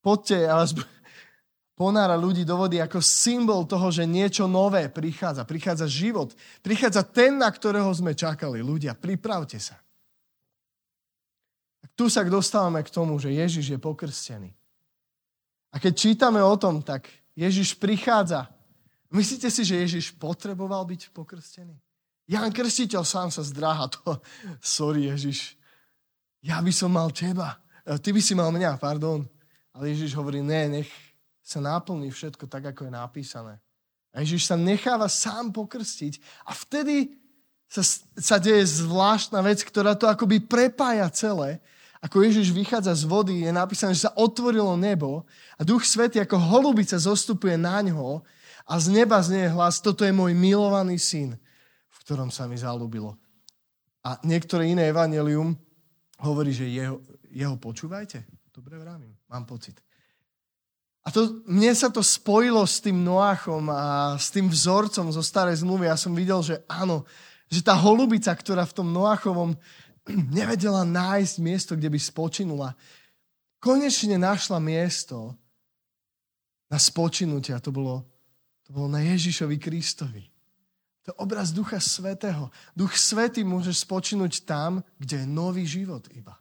Poďte, 0.03 0.43
ja 0.43 0.59
ponára 1.77 2.19
ľudí 2.19 2.43
do 2.43 2.59
vody 2.59 2.83
ako 2.83 2.99
symbol 2.99 3.63
toho, 3.63 3.87
že 3.87 4.03
niečo 4.03 4.49
nové 4.51 4.91
prichádza. 4.91 5.47
Prichádza 5.47 5.87
život. 5.87 6.35
Prichádza 6.59 7.07
ten, 7.07 7.39
na 7.39 7.47
ktorého 7.47 7.87
sme 7.95 8.11
čakali. 8.11 8.59
Ľudia, 8.59 8.97
pripravte 8.99 9.55
sa. 9.55 9.79
Tu 11.97 12.11
sa 12.11 12.21
dostávame 12.27 12.83
k 12.85 12.93
tomu, 12.93 13.17
že 13.17 13.33
Ježiš 13.33 13.73
je 13.73 13.79
pokrstený. 13.81 14.51
A 15.73 15.81
keď 15.81 15.93
čítame 15.95 16.43
o 16.43 16.53
tom, 16.59 16.83
tak 16.83 17.09
Ježiš 17.33 17.73
prichádza. 17.79 18.51
Myslíte 19.09 19.47
si, 19.47 19.63
že 19.63 19.81
Ježiš 19.81 20.13
potreboval 20.13 20.83
byť 20.85 21.09
pokrstený? 21.15 21.73
Jan 22.27 22.51
Krstiteľ 22.51 23.07
sám 23.07 23.31
sa 23.31 23.39
zdráha 23.39 23.87
to. 23.87 24.19
Sorry, 24.59 25.07
Ježiš. 25.07 25.55
Ja 26.43 26.59
by 26.59 26.71
som 26.75 26.91
mal 26.91 27.07
teba. 27.15 27.63
E, 27.87 27.95
ty 28.03 28.11
by 28.11 28.19
si 28.19 28.35
mal 28.35 28.51
mňa, 28.51 28.75
pardon. 28.75 29.23
Ale 29.71 29.95
Ježiš 29.95 30.11
hovorí, 30.19 30.43
ne, 30.43 30.83
nech 30.83 30.91
sa 31.39 31.63
náplní 31.63 32.11
všetko 32.11 32.51
tak, 32.51 32.75
ako 32.75 32.87
je 32.87 32.91
napísané. 32.91 33.53
A 34.11 34.27
Ježiš 34.27 34.51
sa 34.51 34.59
necháva 34.59 35.07
sám 35.07 35.55
pokrstiť. 35.55 36.19
A 36.43 36.51
vtedy 36.51 37.15
sa, 37.71 37.83
sa 38.19 38.37
deje 38.39 38.83
zvláštna 38.83 39.39
vec, 39.43 39.63
ktorá 39.63 39.95
to 39.95 40.07
akoby 40.11 40.43
prepája 40.43 41.07
celé. 41.11 41.63
Ako 42.03 42.21
Ježiš 42.23 42.53
vychádza 42.53 42.93
z 42.93 43.03
vody, 43.09 43.43
je 43.43 43.51
napísané, 43.51 43.95
že 43.95 44.05
sa 44.07 44.15
otvorilo 44.15 44.77
nebo 44.77 45.25
a 45.57 45.65
Duch 45.65 45.83
Svety 45.83 46.21
ako 46.21 46.37
holubica 46.37 46.93
zostupuje 46.93 47.57
na 47.57 47.81
ňo 47.81 48.21
a 48.69 48.73
z 48.77 48.93
neba 48.93 49.17
znie 49.17 49.49
hlas, 49.49 49.81
toto 49.81 50.05
je 50.05 50.13
môj 50.13 50.37
milovaný 50.37 51.01
syn, 51.01 51.39
ktorom 52.07 52.31
sa 52.31 52.47
mi 52.47 52.55
zalúbilo. 52.55 53.19
A 54.07 54.15
niektoré 54.23 54.71
iné 54.71 54.87
evanelium 54.87 55.51
hovorí, 56.23 56.55
že 56.55 56.71
jeho, 56.71 57.03
jeho 57.27 57.59
počúvajte. 57.59 58.23
Dobre 58.55 58.79
vravím, 58.79 59.11
mám 59.27 59.43
pocit. 59.43 59.75
A 61.03 61.11
to, 61.11 61.43
mne 61.43 61.75
sa 61.75 61.91
to 61.91 61.99
spojilo 61.99 62.63
s 62.63 62.79
tým 62.79 63.03
Noachom 63.03 63.67
a 63.67 64.15
s 64.15 64.31
tým 64.31 64.47
vzorcom 64.47 65.11
zo 65.11 65.19
starej 65.19 65.59
zmluvy. 65.67 65.91
Ja 65.91 65.99
som 65.99 66.15
videl, 66.15 66.39
že 66.39 66.63
áno, 66.71 67.03
že 67.51 67.59
tá 67.59 67.75
holubica, 67.75 68.31
ktorá 68.31 68.63
v 68.63 68.75
tom 68.75 68.95
Noachovom 68.95 69.59
nevedela 70.39 70.87
nájsť 70.87 71.35
miesto, 71.43 71.75
kde 71.75 71.91
by 71.91 71.99
spočinula, 71.99 72.71
konečne 73.59 74.15
našla 74.15 74.63
miesto, 74.63 75.35
na 76.67 76.79
spočinutie 76.79 77.55
a 77.55 77.63
to 77.63 77.71
bolo, 77.71 78.03
to 78.67 78.75
bolo 78.75 78.91
na 78.91 78.99
Ježišovi 78.99 79.55
Kristovi. 79.55 80.36
To 81.07 81.15
je 81.15 81.23
obraz 81.23 81.55
Ducha 81.55 81.79
Svetého. 81.79 82.51
Duch 82.75 82.99
Svetý 82.99 83.47
môže 83.47 83.71
spočinúť 83.71 84.43
tam, 84.43 84.83
kde 84.99 85.23
je 85.23 85.27
nový 85.27 85.63
život 85.63 86.03
iba. 86.11 86.35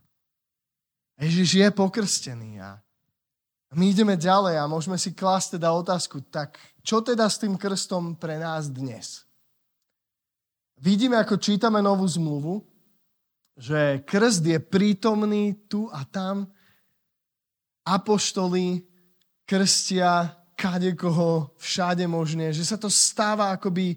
Ježiš 1.22 1.62
je 1.62 1.68
pokrstený 1.70 2.58
a 2.58 2.82
my 3.78 3.94
ideme 3.94 4.18
ďalej 4.18 4.58
a 4.58 4.66
môžeme 4.66 4.98
si 4.98 5.14
klásť 5.14 5.62
teda 5.62 5.70
otázku, 5.70 6.18
tak 6.34 6.58
čo 6.82 6.98
teda 6.98 7.30
s 7.30 7.38
tým 7.38 7.54
krstom 7.54 8.18
pre 8.18 8.42
nás 8.42 8.66
dnes? 8.66 9.22
Vidíme, 10.82 11.14
ako 11.14 11.38
čítame 11.38 11.78
novú 11.78 12.02
zmluvu, 12.02 12.66
že 13.54 14.02
krst 14.02 14.42
je 14.50 14.58
prítomný 14.58 15.54
tu 15.70 15.86
a 15.94 16.02
tam. 16.02 16.42
Apoštoli 17.86 18.82
krstia 19.46 20.34
kadekoho 20.58 21.54
všade 21.54 22.02
možne, 22.10 22.50
že 22.50 22.66
sa 22.66 22.74
to 22.74 22.90
stáva 22.90 23.54
akoby 23.54 23.94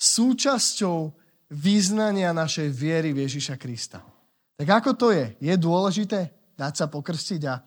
súčasťou 0.00 1.12
význania 1.52 2.32
našej 2.32 2.72
viery 2.72 3.12
v 3.12 3.28
Ježiša 3.28 3.60
Krista. 3.60 4.00
Tak 4.56 4.68
ako 4.84 4.90
to 4.96 5.06
je? 5.12 5.36
Je 5.44 5.54
dôležité 5.60 6.32
dať 6.56 6.72
sa 6.76 6.86
pokrstiť 6.88 7.42
a 7.48 7.60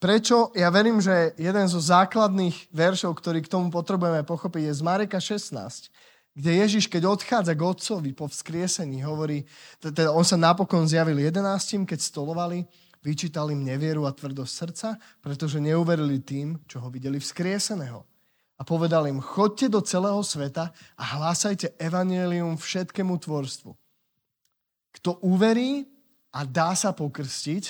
prečo? 0.00 0.52
Ja 0.56 0.72
verím, 0.72 1.00
že 1.00 1.36
jeden 1.36 1.66
zo 1.68 1.80
základných 1.80 2.72
veršov, 2.72 3.16
ktorý 3.16 3.44
k 3.44 3.52
tomu 3.52 3.68
potrebujeme 3.68 4.24
pochopiť, 4.24 4.72
je 4.72 4.74
z 4.76 4.82
Mareka 4.84 5.20
16, 5.20 6.36
kde 6.36 6.50
Ježiš, 6.64 6.84
keď 6.92 7.08
odchádza 7.08 7.56
k 7.56 7.64
Otcovi 7.64 8.12
po 8.12 8.28
vzkriesení, 8.28 9.00
hovorí, 9.04 9.48
teda 9.80 10.12
on 10.12 10.24
sa 10.24 10.36
napokon 10.36 10.84
zjavil 10.84 11.16
11, 11.16 11.88
keď 11.88 12.00
stolovali, 12.00 12.68
vyčítal 13.00 13.48
im 13.48 13.64
nevieru 13.64 14.04
a 14.04 14.12
tvrdosť 14.12 14.52
srdca, 14.52 14.88
pretože 15.24 15.56
neuverili 15.60 16.20
tým, 16.20 16.60
čo 16.68 16.84
ho 16.84 16.92
videli 16.92 17.16
vzkrieseného 17.16 18.15
a 18.56 18.64
povedal 18.64 19.04
im, 19.06 19.20
chodte 19.20 19.68
do 19.68 19.84
celého 19.84 20.20
sveta 20.24 20.72
a 20.96 21.02
hlásajte 21.20 21.76
evanielium 21.76 22.56
všetkému 22.56 23.20
tvorstvu. 23.20 23.76
Kto 24.96 25.20
uverí 25.20 25.84
a 26.32 26.44
dá 26.48 26.72
sa 26.72 26.96
pokrstiť, 26.96 27.64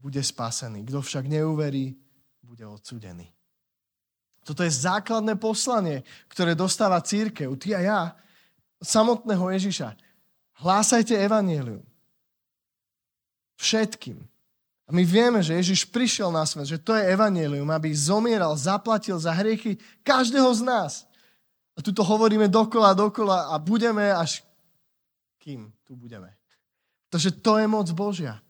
bude 0.00 0.20
spasený. 0.20 0.84
Kto 0.88 1.04
však 1.04 1.28
neuverí, 1.28 1.96
bude 2.44 2.64
odsudený. 2.64 3.28
Toto 4.44 4.60
je 4.60 4.72
základné 4.72 5.40
poslanie, 5.40 6.04
ktoré 6.28 6.52
dostáva 6.52 7.00
církev, 7.00 7.56
ty 7.56 7.72
a 7.72 7.80
ja, 7.80 8.00
samotného 8.84 9.48
Ježiša. 9.56 9.96
Hlásajte 10.60 11.16
evanielium. 11.16 11.80
Všetkým. 13.56 14.20
A 14.84 14.92
my 14.92 15.00
vieme, 15.00 15.40
že 15.40 15.56
Ježiš 15.56 15.88
prišiel 15.88 16.28
na 16.28 16.44
svet, 16.44 16.68
že 16.68 16.76
to 16.76 16.92
je 16.92 17.08
evanelium, 17.08 17.68
aby 17.72 17.88
zomieral, 17.96 18.52
zaplatil 18.52 19.16
za 19.16 19.32
hriechy 19.32 19.80
každého 20.04 20.52
z 20.52 20.60
nás. 20.60 20.92
A 21.74 21.80
tu 21.80 21.90
to 21.90 22.04
hovoríme 22.04 22.46
dokola, 22.52 22.92
dokola 22.92 23.50
a 23.50 23.58
budeme 23.58 24.12
až 24.12 24.44
kým 25.44 25.72
tu 25.84 25.92
budeme. 25.96 26.32
Takže 27.12 27.36
to 27.44 27.60
je 27.60 27.66
moc 27.68 27.84
Božia. 27.92 28.40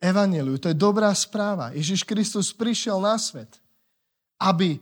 Evangeliu, 0.00 0.56
to 0.56 0.72
je 0.72 0.78
dobrá 0.78 1.12
správa. 1.12 1.74
Ježiš 1.76 2.06
Kristus 2.06 2.54
prišiel 2.54 2.96
na 3.02 3.18
svet, 3.20 3.60
aby 4.40 4.80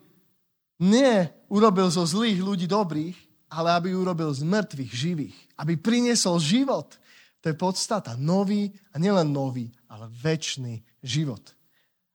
nie 0.78 1.26
urobil 1.48 1.88
zo 1.88 2.04
zlých 2.04 2.38
ľudí 2.38 2.68
dobrých, 2.68 3.16
ale 3.48 3.72
aby 3.74 3.96
urobil 3.96 4.28
z 4.30 4.44
mŕtvych 4.44 4.92
živých. 4.92 5.36
Aby 5.56 5.80
priniesol 5.80 6.36
život. 6.36 6.94
To 7.40 7.48
je 7.48 7.56
podstata. 7.56 8.14
Nový, 8.20 8.70
a 8.92 9.00
nielen 9.00 9.32
nový, 9.32 9.72
ale 9.96 10.12
väčší 10.12 10.84
život. 11.00 11.40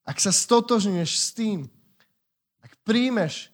Ak 0.05 0.21
sa 0.21 0.29
stotožňuješ 0.29 1.11
s 1.17 1.27
tým, 1.33 1.65
ak 2.61 2.77
príjmeš 2.85 3.49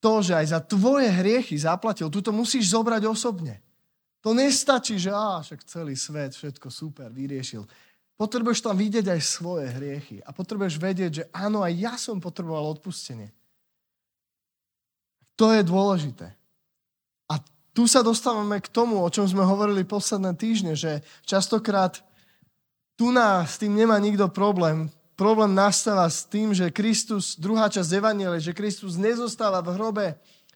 to, 0.00 0.24
že 0.24 0.32
aj 0.32 0.46
za 0.56 0.60
tvoje 0.64 1.12
hriechy 1.12 1.60
zaplatil, 1.60 2.08
tu 2.08 2.24
to 2.24 2.32
musíš 2.32 2.72
zobrať 2.72 3.04
osobne. 3.04 3.60
To 4.24 4.32
nestačí, 4.32 4.96
že 4.96 5.12
á, 5.12 5.44
však 5.44 5.68
celý 5.68 5.94
svet, 5.98 6.32
všetko 6.32 6.72
super, 6.72 7.12
vyriešil. 7.12 7.68
Potrebuješ 8.16 8.64
tam 8.64 8.78
vidieť 8.78 9.12
aj 9.12 9.20
svoje 9.20 9.68
hriechy. 9.68 10.22
A 10.24 10.30
potrebuješ 10.32 10.78
vedieť, 10.78 11.10
že 11.12 11.24
áno, 11.34 11.60
aj 11.60 11.72
ja 11.76 11.94
som 11.98 12.22
potreboval 12.22 12.72
odpustenie. 12.72 13.34
To 15.36 15.50
je 15.50 15.62
dôležité 15.66 16.38
tu 17.72 17.88
sa 17.88 18.04
dostávame 18.04 18.60
k 18.60 18.68
tomu, 18.68 19.00
o 19.00 19.08
čom 19.08 19.24
sme 19.24 19.48
hovorili 19.48 19.88
posledné 19.88 20.36
týždne, 20.36 20.76
že 20.76 21.00
častokrát 21.24 22.04
tu 23.02 23.10
nás 23.10 23.58
s 23.58 23.58
tým 23.58 23.74
nemá 23.74 23.98
nikto 23.98 24.30
problém. 24.30 24.86
Problém 25.18 25.50
nastáva 25.50 26.06
s 26.06 26.22
tým, 26.22 26.54
že 26.54 26.70
Kristus, 26.70 27.34
druhá 27.34 27.66
časť 27.66 27.98
Evaniele, 27.98 28.38
že 28.38 28.54
Kristus 28.54 28.94
nezostáva 28.94 29.58
v 29.58 29.74
hrobe 29.74 30.06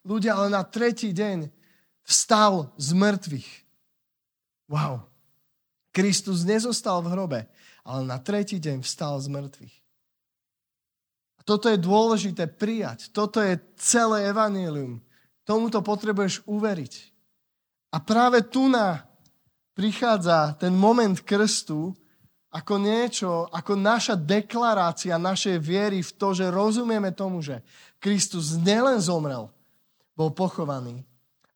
ľudia, 0.06 0.38
ale 0.38 0.54
na 0.54 0.62
tretí 0.62 1.10
deň 1.10 1.50
vstal 2.06 2.70
z 2.78 2.94
mŕtvych. 2.94 3.50
Wow. 4.70 5.10
Kristus 5.90 6.46
nezostal 6.46 7.02
v 7.02 7.18
hrobe, 7.18 7.40
ale 7.82 8.06
na 8.06 8.22
tretí 8.22 8.62
deň 8.62 8.86
vstal 8.86 9.18
z 9.18 9.26
mŕtvych. 9.26 9.76
A 11.34 11.40
toto 11.42 11.66
je 11.66 11.82
dôležité 11.82 12.46
prijať. 12.46 13.10
Toto 13.10 13.42
je 13.42 13.58
celé 13.74 14.30
evanílium. 14.30 15.02
Tomuto 15.42 15.82
potrebuješ 15.82 16.46
uveriť. 16.46 16.94
A 17.90 17.98
práve 17.98 18.46
tu 18.46 18.70
na 18.70 19.02
prichádza 19.74 20.54
ten 20.62 20.70
moment 20.78 21.18
krstu 21.26 21.90
ako 22.56 22.80
niečo, 22.80 23.52
ako 23.52 23.76
naša 23.76 24.16
deklarácia 24.16 25.20
našej 25.20 25.60
viery 25.60 26.00
v 26.00 26.10
to, 26.16 26.32
že 26.32 26.48
rozumieme 26.48 27.12
tomu, 27.12 27.44
že 27.44 27.60
Kristus 28.00 28.56
nielen 28.56 28.96
zomrel, 28.96 29.52
bol 30.16 30.32
pochovaný, 30.32 31.04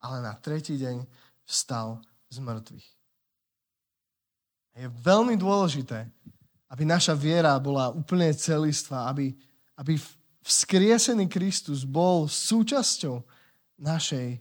ale 0.05 0.21
na 0.21 0.37
tretí 0.37 0.77
deň 0.77 1.09
vstal 1.49 2.05
z 2.29 2.37
mŕtvych. 2.45 2.89
Je 4.77 4.87
veľmi 5.01 5.41
dôležité, 5.41 6.05
aby 6.69 6.83
naša 6.85 7.17
viera 7.17 7.57
bola 7.57 7.89
úplne 7.89 8.29
celistvá, 8.37 9.09
aby, 9.09 9.33
aby 9.81 9.97
vzkriesený 10.45 11.27
Kristus 11.33 11.89
bol 11.89 12.29
súčasťou 12.29 13.25
našej 13.81 14.37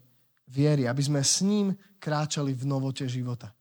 viery, 0.51 0.91
aby 0.91 1.01
sme 1.01 1.23
s 1.23 1.39
ním 1.39 1.71
kráčali 2.03 2.51
v 2.51 2.67
novote 2.67 3.07
života. 3.07 3.55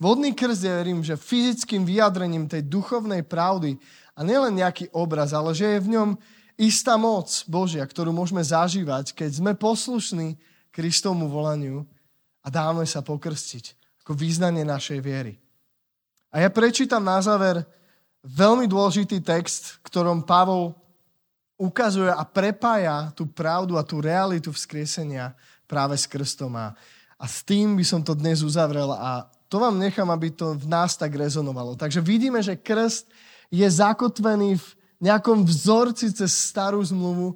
Vodný 0.00 0.32
krst 0.32 0.64
je, 0.64 0.72
verím, 0.72 1.04
že 1.04 1.20
fyzickým 1.20 1.84
vyjadrením 1.84 2.48
tej 2.48 2.64
duchovnej 2.64 3.20
pravdy 3.20 3.76
a 4.16 4.24
nielen 4.24 4.56
nejaký 4.56 4.88
obraz, 4.96 5.36
ale 5.36 5.52
že 5.52 5.76
je 5.76 5.84
v 5.84 5.92
ňom 5.92 6.08
istá 6.56 6.96
moc 6.96 7.28
Božia, 7.44 7.84
ktorú 7.84 8.08
môžeme 8.08 8.40
zažívať, 8.40 9.12
keď 9.12 9.30
sme 9.44 9.52
poslušní 9.52 10.40
Kristovmu 10.72 11.28
volaniu 11.28 11.84
a 12.40 12.48
dáme 12.48 12.88
sa 12.88 13.04
pokrstiť 13.04 13.76
ako 14.00 14.16
význanie 14.16 14.64
našej 14.64 15.04
viery. 15.04 15.36
A 16.32 16.40
ja 16.40 16.48
prečítam 16.48 17.04
na 17.04 17.20
záver 17.20 17.60
veľmi 18.24 18.64
dôležitý 18.64 19.20
text, 19.20 19.84
ktorom 19.84 20.24
Pavol 20.24 20.72
ukazuje 21.60 22.08
a 22.08 22.24
prepája 22.24 23.12
tú 23.12 23.28
pravdu 23.28 23.76
a 23.76 23.84
tú 23.84 24.00
realitu 24.00 24.48
vzkriesenia 24.48 25.36
práve 25.68 25.92
s 26.00 26.08
krstom. 26.08 26.56
A, 26.56 26.72
a 27.20 27.24
s 27.28 27.44
tým 27.44 27.76
by 27.76 27.84
som 27.84 28.00
to 28.00 28.16
dnes 28.16 28.40
uzavrel 28.40 28.96
a 28.96 29.28
to 29.50 29.58
vám 29.58 29.82
nechám, 29.82 30.06
aby 30.14 30.30
to 30.30 30.54
v 30.54 30.66
nás 30.70 30.94
tak 30.94 31.10
rezonovalo. 31.10 31.74
Takže 31.74 31.98
vidíme, 31.98 32.38
že 32.38 32.54
krst 32.54 33.10
je 33.50 33.66
zakotvený 33.66 34.62
v 34.62 34.66
nejakom 35.02 35.42
vzorci 35.42 36.14
cez 36.14 36.30
starú 36.30 36.78
zmluvu, 36.78 37.34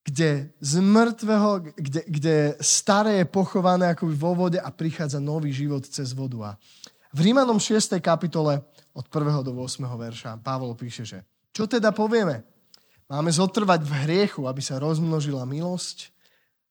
kde 0.00 0.48
z 0.64 0.72
mŕtvého, 0.80 1.76
kde, 1.76 2.00
kde 2.08 2.36
staré 2.64 3.20
je 3.20 3.26
pochované 3.28 3.92
ako 3.92 4.08
vo 4.16 4.32
vode 4.32 4.56
a 4.56 4.72
prichádza 4.72 5.20
nový 5.20 5.52
život 5.52 5.84
cez 5.84 6.16
vodu. 6.16 6.40
A 6.40 6.50
v 7.12 7.28
Rímanom 7.28 7.60
6. 7.60 8.00
kapitole 8.00 8.64
od 8.96 9.04
1. 9.04 9.44
do 9.44 9.52
8. 9.52 9.84
verša 9.84 10.40
Pavol 10.40 10.72
píše, 10.72 11.04
že 11.04 11.20
čo 11.52 11.68
teda 11.68 11.92
povieme? 11.92 12.48
Máme 13.10 13.28
zotrvať 13.28 13.84
v 13.84 13.92
hriechu, 14.06 14.48
aby 14.48 14.62
sa 14.64 14.80
rozmnožila 14.80 15.44
milosť? 15.44 16.14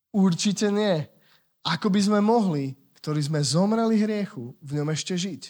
Určite 0.09 0.73
nie. 0.73 1.05
Ako 1.61 1.91
by 1.91 1.99
sme 2.01 2.19
mohli, 2.23 2.73
ktorí 2.99 3.23
sme 3.23 3.39
zomreli 3.39 3.95
hriechu, 3.99 4.53
v 4.59 4.71
ňom 4.79 4.91
ešte 4.91 5.15
žiť? 5.15 5.43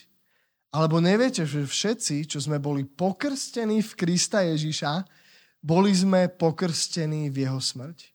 Alebo 0.69 1.01
neviete, 1.01 1.49
že 1.49 1.65
všetci, 1.65 2.29
čo 2.29 2.37
sme 2.37 2.61
boli 2.61 2.85
pokrstení 2.85 3.81
v 3.81 3.91
Krista 3.97 4.45
Ježiša, 4.45 5.01
boli 5.65 5.89
sme 5.91 6.29
pokrstení 6.29 7.33
v 7.33 7.49
jeho 7.49 7.57
smrť? 7.57 8.13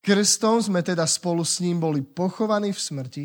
Krstom 0.00 0.64
sme 0.64 0.80
teda 0.80 1.04
spolu 1.04 1.44
s 1.44 1.60
ním 1.60 1.82
boli 1.82 2.00
pochovaní 2.00 2.72
v 2.72 2.80
smrti, 2.80 3.24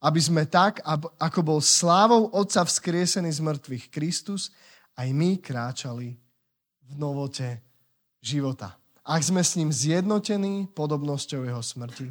aby 0.00 0.20
sme 0.20 0.48
tak, 0.48 0.80
ako 1.20 1.40
bol 1.42 1.60
slávou 1.60 2.32
Otca 2.32 2.64
vzkriesený 2.64 3.28
z 3.34 3.40
mŕtvych 3.44 3.84
Kristus, 3.90 4.54
aj 4.94 5.10
my 5.10 5.36
kráčali 5.42 6.16
v 6.86 6.92
novote 6.96 7.60
života. 8.22 8.78
Ak 9.04 9.20
sme 9.20 9.44
s 9.44 9.58
ním 9.58 9.68
zjednotení 9.68 10.70
podobnosťou 10.72 11.44
jeho 11.44 11.60
smrti, 11.60 12.08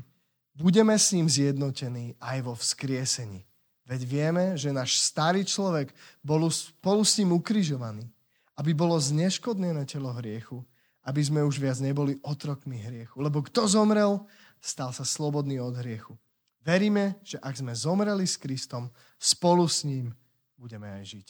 budeme 0.56 0.94
s 0.94 1.12
ním 1.12 1.30
zjednotení 1.30 2.16
aj 2.22 2.38
vo 2.42 2.54
vzkriesení. 2.54 3.46
Veď 3.84 4.02
vieme, 4.08 4.46
že 4.56 4.72
náš 4.72 5.02
starý 5.02 5.44
človek 5.44 5.92
bol 6.24 6.48
spolu 6.48 7.04
s 7.04 7.20
ním 7.20 7.36
ukrižovaný, 7.36 8.08
aby 8.56 8.72
bolo 8.72 8.96
zneškodnené 8.96 9.84
telo 9.84 10.14
hriechu 10.16 10.64
aby 11.04 11.22
sme 11.24 11.44
už 11.44 11.60
viac 11.60 11.78
neboli 11.84 12.16
otrokmi 12.24 12.80
hriechu. 12.80 13.20
Lebo 13.20 13.44
kto 13.44 13.68
zomrel, 13.68 14.24
stal 14.64 14.96
sa 14.96 15.04
slobodný 15.04 15.60
od 15.60 15.76
hriechu. 15.76 16.16
Veríme, 16.64 17.20
že 17.28 17.36
ak 17.44 17.60
sme 17.60 17.76
zomreli 17.76 18.24
s 18.24 18.40
Kristom, 18.40 18.88
spolu 19.20 19.68
s 19.68 19.84
ním 19.84 20.16
budeme 20.56 20.88
aj 20.88 21.04
žiť. 21.20 21.28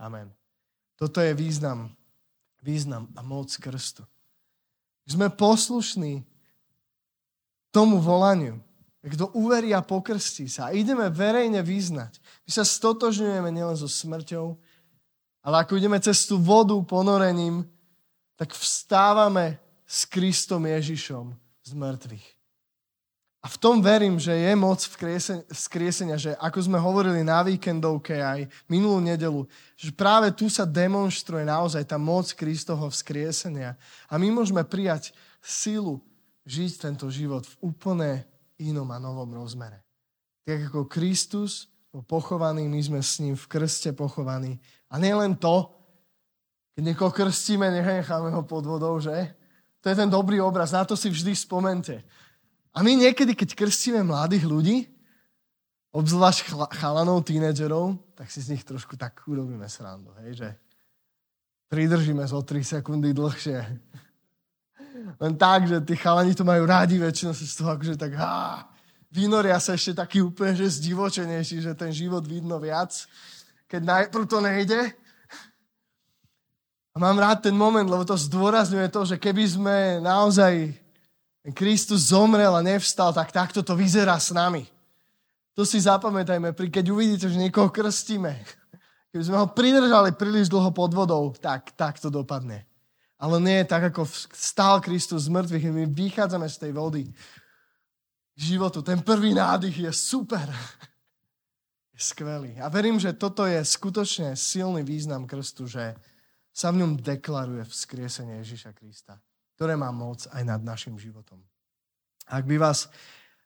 Amen. 0.00 0.32
Toto 0.96 1.20
je 1.20 1.36
význam, 1.36 1.92
význam 2.64 3.12
a 3.12 3.20
moc 3.20 3.52
krstu. 3.60 4.08
Sme 5.04 5.28
poslušní 5.28 6.24
tomu 7.70 8.00
volaniu. 8.00 8.60
Kto 9.08 9.32
uverí 9.32 9.72
a 9.72 9.80
pokrstí 9.80 10.50
sa. 10.52 10.68
A 10.68 10.76
ideme 10.76 11.08
verejne 11.08 11.64
vyznať. 11.64 12.20
My 12.44 12.50
sa 12.52 12.64
stotožňujeme 12.66 13.48
nielen 13.48 13.78
so 13.78 13.88
smrťou, 13.88 14.52
ale 15.40 15.56
ako 15.64 15.80
ideme 15.80 15.96
cez 16.02 16.28
tú 16.28 16.36
vodu 16.36 16.76
ponorením, 16.84 17.64
tak 18.36 18.52
vstávame 18.52 19.56
s 19.88 20.04
Kristom 20.04 20.68
Ježišom 20.68 21.32
z 21.64 21.70
mŕtvych. 21.72 22.26
A 23.38 23.46
v 23.46 23.56
tom 23.56 23.78
verím, 23.78 24.18
že 24.18 24.34
je 24.34 24.52
moc 24.58 24.82
vzkriesenia, 25.48 26.18
že 26.18 26.34
ako 26.42 26.58
sme 26.58 26.76
hovorili 26.76 27.22
na 27.22 27.40
víkendovke 27.46 28.18
aj 28.18 28.50
minulú 28.66 28.98
nedelu, 28.98 29.46
že 29.78 29.94
práve 29.94 30.34
tu 30.34 30.50
sa 30.50 30.66
demonstruje 30.66 31.46
naozaj 31.46 31.86
tá 31.86 31.96
moc 31.96 32.26
Kristoho 32.34 32.90
vzkriesenia. 32.90 33.78
A 34.10 34.18
my 34.18 34.28
môžeme 34.34 34.66
prijať 34.66 35.14
silu 35.38 36.02
žiť 36.48 36.88
tento 36.88 37.12
život 37.12 37.44
v 37.44 37.54
úplne 37.68 38.24
inom 38.56 38.88
a 38.88 38.96
novom 38.96 39.28
rozmere. 39.36 39.84
Tak 40.48 40.72
ako 40.72 40.88
Kristus 40.88 41.68
bol 41.92 42.00
pochovaný, 42.00 42.64
my 42.64 42.80
sme 42.80 43.00
s 43.04 43.20
ním 43.20 43.36
v 43.36 43.46
krste 43.46 43.92
pochovaní. 43.92 44.56
A 44.88 44.96
nie 44.96 45.12
len 45.12 45.36
to, 45.36 45.68
keď 46.72 46.82
niekoho 46.88 47.12
krstíme, 47.12 47.68
necháme 47.68 48.32
ho 48.32 48.42
pod 48.48 48.64
vodou, 48.64 48.96
že? 48.96 49.36
To 49.84 49.92
je 49.92 49.96
ten 49.96 50.08
dobrý 50.08 50.40
obraz, 50.40 50.72
na 50.72 50.88
to 50.88 50.96
si 50.96 51.12
vždy 51.12 51.36
spomente. 51.36 52.00
A 52.72 52.80
my 52.80 52.96
niekedy, 52.96 53.36
keď 53.36 53.52
krstíme 53.52 54.00
mladých 54.00 54.48
ľudí, 54.48 54.76
obzvlášť 55.92 56.54
chalanov, 56.76 57.24
tínedžerov, 57.24 57.98
tak 58.16 58.32
si 58.32 58.40
z 58.40 58.56
nich 58.56 58.64
trošku 58.64 58.96
tak 58.96 59.20
urobíme 59.28 59.66
srandu, 59.68 60.12
hej, 60.24 60.44
že 60.44 60.48
pridržíme 61.68 62.24
zo 62.24 62.40
3 62.40 62.80
sekundy 62.80 63.12
dlhšie. 63.12 63.58
Len 65.18 65.34
tak, 65.34 65.68
že 65.68 65.80
tí 65.82 65.94
chalani 65.94 66.34
to 66.34 66.44
majú 66.44 66.66
rádi, 66.66 66.98
väčšinou 66.98 67.34
sa 67.34 67.44
z 67.44 67.54
toho 67.54 67.70
akože 67.74 67.94
tak 67.98 68.12
há, 68.18 68.66
vynoria 69.08 69.56
sa 69.58 69.74
ešte 69.74 69.96
taký 69.96 70.20
úplne, 70.20 70.54
že 70.56 70.78
zdivočenejší, 70.80 71.64
že 71.64 71.72
ten 71.72 71.92
život 71.92 72.24
vidno 72.24 72.60
viac, 72.60 72.92
keď 73.68 73.80
najprv 73.84 74.24
to 74.28 74.38
nejde. 74.40 74.80
A 76.92 76.96
mám 76.98 77.16
rád 77.16 77.46
ten 77.46 77.56
moment, 77.56 77.86
lebo 77.86 78.04
to 78.04 78.18
zdôrazňuje 78.18 78.88
to, 78.90 79.00
že 79.06 79.16
keby 79.16 79.44
sme 79.46 79.76
naozaj 80.02 80.74
Kristus 81.56 82.12
zomrel 82.12 82.52
a 82.52 82.64
nevstal, 82.64 83.14
tak 83.14 83.32
takto 83.32 83.64
to 83.64 83.72
vyzerá 83.78 84.18
s 84.20 84.34
nami. 84.34 84.68
To 85.56 85.64
si 85.64 85.80
zapamätajme, 85.80 86.54
keď 86.54 86.84
uvidíte, 86.92 87.26
že 87.26 87.40
niekoho 87.40 87.72
krstíme. 87.72 88.36
Keby 89.08 89.24
sme 89.24 89.40
ho 89.40 89.46
pridržali 89.48 90.12
príliš 90.12 90.52
dlho 90.52 90.68
pod 90.70 90.92
vodou, 90.92 91.32
tak, 91.32 91.72
tak 91.74 91.96
to 91.96 92.12
dopadne. 92.12 92.67
Ale 93.18 93.42
nie 93.42 93.66
tak, 93.66 93.90
ako 93.90 94.06
stál 94.30 94.78
Kristus 94.78 95.26
z 95.26 95.34
mŕtvych, 95.34 95.74
my 95.74 95.84
vychádzame 95.90 96.46
z 96.46 96.56
tej 96.58 96.72
vody 96.72 97.02
životu. 98.38 98.78
Ten 98.82 99.02
prvý 99.02 99.34
nádych 99.34 99.90
je 99.90 99.92
super. 99.92 100.46
Je 101.90 101.98
skvelý. 101.98 102.62
A 102.62 102.70
verím, 102.70 103.02
že 103.02 103.18
toto 103.18 103.42
je 103.42 103.58
skutočne 103.58 104.38
silný 104.38 104.86
význam 104.86 105.26
krstu, 105.26 105.66
že 105.66 105.98
sa 106.54 106.70
v 106.70 106.86
ňom 106.86 107.02
deklaruje 107.02 107.66
vzkriesenie 107.66 108.38
Ježiša 108.38 108.70
Krista 108.78 109.18
ktoré 109.58 109.74
má 109.74 109.90
moc 109.90 110.22
aj 110.30 110.42
nad 110.46 110.62
našim 110.62 110.94
životom. 110.94 111.42
Ak 112.30 112.46
by 112.46 112.62
vás 112.62 112.86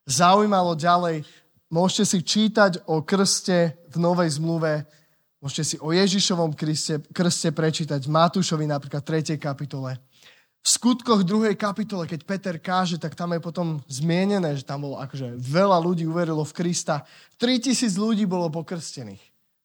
zaujímalo 0.04 0.76
ďalej, 0.76 1.24
môžete 1.72 2.04
si 2.04 2.18
čítať 2.20 2.84
o 2.84 3.00
krste 3.00 3.80
v 3.88 3.96
Novej 3.96 4.36
zmluve, 4.36 4.84
môžete 5.42 5.74
si 5.74 5.76
o 5.82 5.90
Ježišovom 5.90 6.54
krste, 6.54 7.02
krste 7.10 7.50
prečítať 7.50 7.98
v 8.06 8.14
Matúšovi 8.14 8.64
napríklad 8.70 9.02
3. 9.02 9.34
kapitole. 9.42 9.98
V 10.62 10.68
skutkoch 10.70 11.26
2. 11.26 11.58
kapitole, 11.58 12.06
keď 12.06 12.22
Peter 12.22 12.54
káže, 12.62 12.94
tak 12.94 13.18
tam 13.18 13.34
je 13.34 13.42
potom 13.42 13.82
zmienené, 13.90 14.54
že 14.54 14.62
tam 14.62 14.86
bolo 14.86 15.02
akože 15.02 15.34
veľa 15.34 15.82
ľudí 15.82 16.06
uverilo 16.06 16.46
v 16.46 16.54
Krista. 16.54 17.02
3000 17.42 17.90
ľudí 17.98 18.30
bolo 18.30 18.46
pokrstených. 18.46 19.18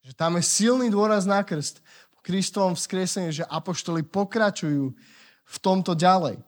Že 0.10 0.14
tam 0.18 0.42
je 0.42 0.44
silný 0.50 0.90
dôraz 0.90 1.30
na 1.30 1.46
krst. 1.46 1.86
Po 2.18 2.26
Kristovom 2.26 2.74
vzkriesení, 2.74 3.30
že 3.30 3.46
apoštoli 3.46 4.02
pokračujú 4.02 4.98
v 5.46 5.58
tomto 5.62 5.94
ďalej. 5.94 6.42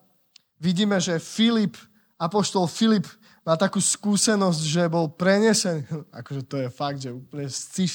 Vidíme, 0.58 0.98
že 0.98 1.22
Filip, 1.22 1.78
apoštol 2.18 2.66
Filip 2.66 3.06
má 3.46 3.54
takú 3.54 3.78
skúsenosť, 3.78 4.62
že 4.66 4.90
bol 4.90 5.14
prenesený, 5.14 5.86
akože 6.26 6.42
to 6.50 6.56
je 6.66 6.68
fakt, 6.74 7.06
že 7.06 7.14
úplne 7.14 7.46
z 7.46 7.58
sci 7.70 7.86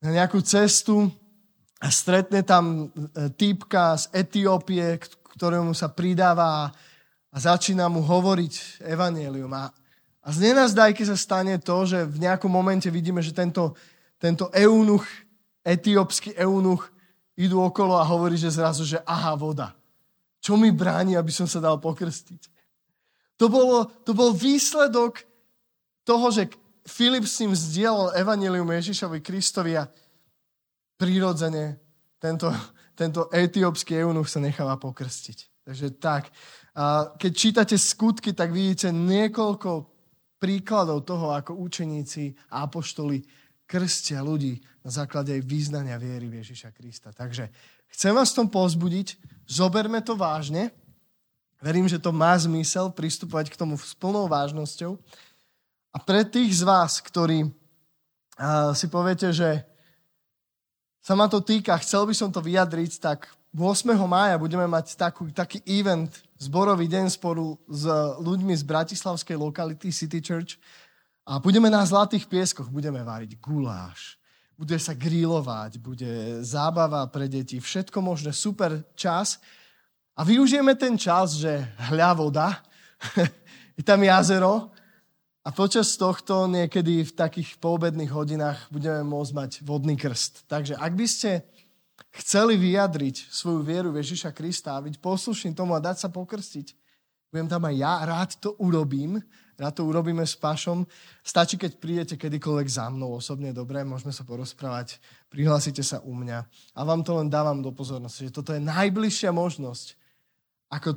na 0.00 0.08
nejakú 0.16 0.40
cestu 0.40 1.12
a 1.80 1.88
stretne 1.92 2.40
tam 2.40 2.88
e, 2.88 3.28
týpka 3.36 3.96
z 4.00 4.04
Etiópie, 4.16 5.00
ktorému 5.36 5.76
sa 5.76 5.92
pridáva 5.92 6.72
a 7.30 7.36
začína 7.36 7.86
mu 7.88 8.04
hovoriť 8.04 8.84
evanielium. 8.84 9.52
A, 9.54 9.70
a 10.20 10.28
z 10.28 10.50
nenazdajky 10.50 11.04
sa 11.04 11.16
stane 11.16 11.56
to, 11.60 11.84
že 11.86 12.04
v 12.04 12.16
nejakom 12.20 12.50
momente 12.50 12.88
vidíme, 12.88 13.24
že 13.24 13.32
tento, 13.32 13.76
tento 14.20 14.48
eunuch, 14.52 15.04
etiópsky 15.64 16.34
eunuch, 16.36 16.88
idú 17.36 17.64
okolo 17.64 17.96
a 17.96 18.04
hovorí, 18.04 18.36
že 18.36 18.52
zrazu, 18.52 18.84
že 18.84 19.00
aha, 19.04 19.32
voda. 19.36 19.72
Čo 20.40 20.56
mi 20.56 20.72
bráni, 20.72 21.16
aby 21.16 21.32
som 21.32 21.48
sa 21.48 21.60
dal 21.60 21.80
pokrstiť? 21.80 22.48
To, 23.40 23.48
bolo, 23.48 23.88
to 24.04 24.12
bol 24.12 24.36
výsledok 24.36 25.24
toho, 26.04 26.28
že 26.28 26.52
Filip 26.90 27.22
s 27.22 27.38
ním 27.38 27.54
zdieľal 27.54 28.18
evanilium 28.18 28.66
Ježišovi 28.66 29.22
Kristovi 29.22 29.78
a 29.78 29.86
prirodzene 30.98 31.78
tento, 32.18 32.50
tento 32.98 33.30
etiópsky 33.30 34.02
eunuch 34.02 34.26
sa 34.26 34.42
necháva 34.42 34.74
pokrstiť. 34.74 35.62
Takže 35.62 35.88
tak. 36.02 36.34
A 36.74 37.14
keď 37.14 37.30
čítate 37.30 37.76
skutky, 37.78 38.34
tak 38.34 38.50
vidíte 38.50 38.90
niekoľko 38.90 39.86
príkladov 40.42 41.06
toho, 41.06 41.30
ako 41.30 41.54
učeníci 41.62 42.34
a 42.50 42.66
apoštoli 42.66 43.22
krstia 43.70 44.18
ľudí 44.26 44.58
na 44.82 44.90
základe 44.90 45.30
aj 45.30 45.46
význania 45.46 45.94
viery 45.94 46.26
v 46.26 46.42
Ježiša 46.42 46.74
Krista. 46.74 47.14
Takže 47.14 47.54
chcem 47.94 48.10
vás 48.10 48.34
v 48.34 48.44
tom 48.44 48.48
pozbudiť, 48.50 49.14
Zoberme 49.50 49.98
to 49.98 50.14
vážne. 50.14 50.70
Verím, 51.58 51.90
že 51.90 51.98
to 51.98 52.14
má 52.14 52.38
zmysel 52.38 52.94
pristupovať 52.94 53.50
k 53.50 53.58
tomu 53.58 53.74
s 53.74 53.98
plnou 53.98 54.30
vážnosťou. 54.30 54.94
A 55.90 55.98
pre 55.98 56.22
tých 56.22 56.62
z 56.62 56.62
vás, 56.62 57.02
ktorí 57.02 57.50
si 58.78 58.86
poviete, 58.86 59.34
že 59.34 59.66
sa 61.02 61.18
ma 61.18 61.26
to 61.26 61.42
týka, 61.42 61.74
chcel 61.82 62.06
by 62.06 62.14
som 62.14 62.30
to 62.30 62.38
vyjadriť, 62.38 62.92
tak 63.02 63.26
8. 63.50 63.82
mája 64.06 64.38
budeme 64.38 64.62
mať 64.70 64.94
takú, 64.94 65.26
taký 65.34 65.58
event, 65.66 66.14
zborový 66.38 66.86
deň 66.86 67.10
spolu 67.10 67.58
s 67.66 67.82
ľuďmi 68.22 68.54
z 68.54 68.62
bratislavskej 68.62 69.34
lokality 69.34 69.90
City 69.90 70.22
Church 70.22 70.54
a 71.26 71.42
budeme 71.42 71.66
na 71.66 71.82
Zlatých 71.82 72.30
pieskoch, 72.30 72.70
budeme 72.70 73.02
váriť 73.02 73.34
guláš, 73.42 74.14
bude 74.54 74.78
sa 74.78 74.94
grílovať, 74.94 75.82
bude 75.82 76.38
zábava 76.46 77.02
pre 77.10 77.26
deti, 77.26 77.58
všetko 77.58 77.98
možné, 77.98 78.30
super 78.30 78.86
čas. 78.94 79.42
A 80.14 80.22
využijeme 80.22 80.78
ten 80.78 80.94
čas, 80.94 81.34
že 81.34 81.64
hľa 81.90 82.10
voda, 82.14 82.62
je 83.78 83.82
tam 83.82 83.98
jazero 83.98 84.70
a 85.50 85.58
počas 85.58 85.98
tohto 85.98 86.46
niekedy 86.46 87.02
v 87.02 87.10
takých 87.10 87.58
poobedných 87.58 88.14
hodinách 88.14 88.70
budeme 88.70 89.02
môcť 89.02 89.32
mať 89.34 89.50
vodný 89.66 89.98
krst. 89.98 90.46
Takže 90.46 90.78
ak 90.78 90.92
by 90.94 91.06
ste 91.10 91.42
chceli 92.22 92.54
vyjadriť 92.54 93.26
svoju 93.34 93.66
vieru 93.66 93.90
v 93.90 93.98
Ježiša 93.98 94.30
Krista 94.30 94.78
a 94.78 94.84
byť 94.86 95.02
poslušný 95.02 95.50
tomu 95.58 95.74
a 95.74 95.82
dať 95.82 96.06
sa 96.06 96.08
pokrstiť, 96.14 96.70
budem 97.34 97.50
tam 97.50 97.66
aj 97.66 97.74
ja, 97.82 97.98
rád 98.06 98.30
to 98.38 98.54
urobím, 98.62 99.18
rád 99.58 99.74
to 99.74 99.90
urobíme 99.90 100.22
s 100.22 100.38
Pašom. 100.38 100.86
Stačí, 101.26 101.58
keď 101.58 101.82
prídete 101.82 102.14
kedykoľvek 102.14 102.70
za 102.70 102.86
mnou 102.86 103.18
osobne, 103.18 103.50
dobre, 103.50 103.82
môžeme 103.82 104.14
sa 104.14 104.22
porozprávať, 104.22 105.02
prihlásite 105.34 105.82
sa 105.82 105.98
u 106.06 106.14
mňa. 106.14 106.46
A 106.78 106.80
vám 106.86 107.02
to 107.02 107.18
len 107.18 107.26
dávam 107.26 107.58
do 107.58 107.74
pozornosti, 107.74 108.30
že 108.30 108.38
toto 108.38 108.54
je 108.54 108.62
najbližšia 108.62 109.34
možnosť, 109.34 109.98
ako 110.70 110.94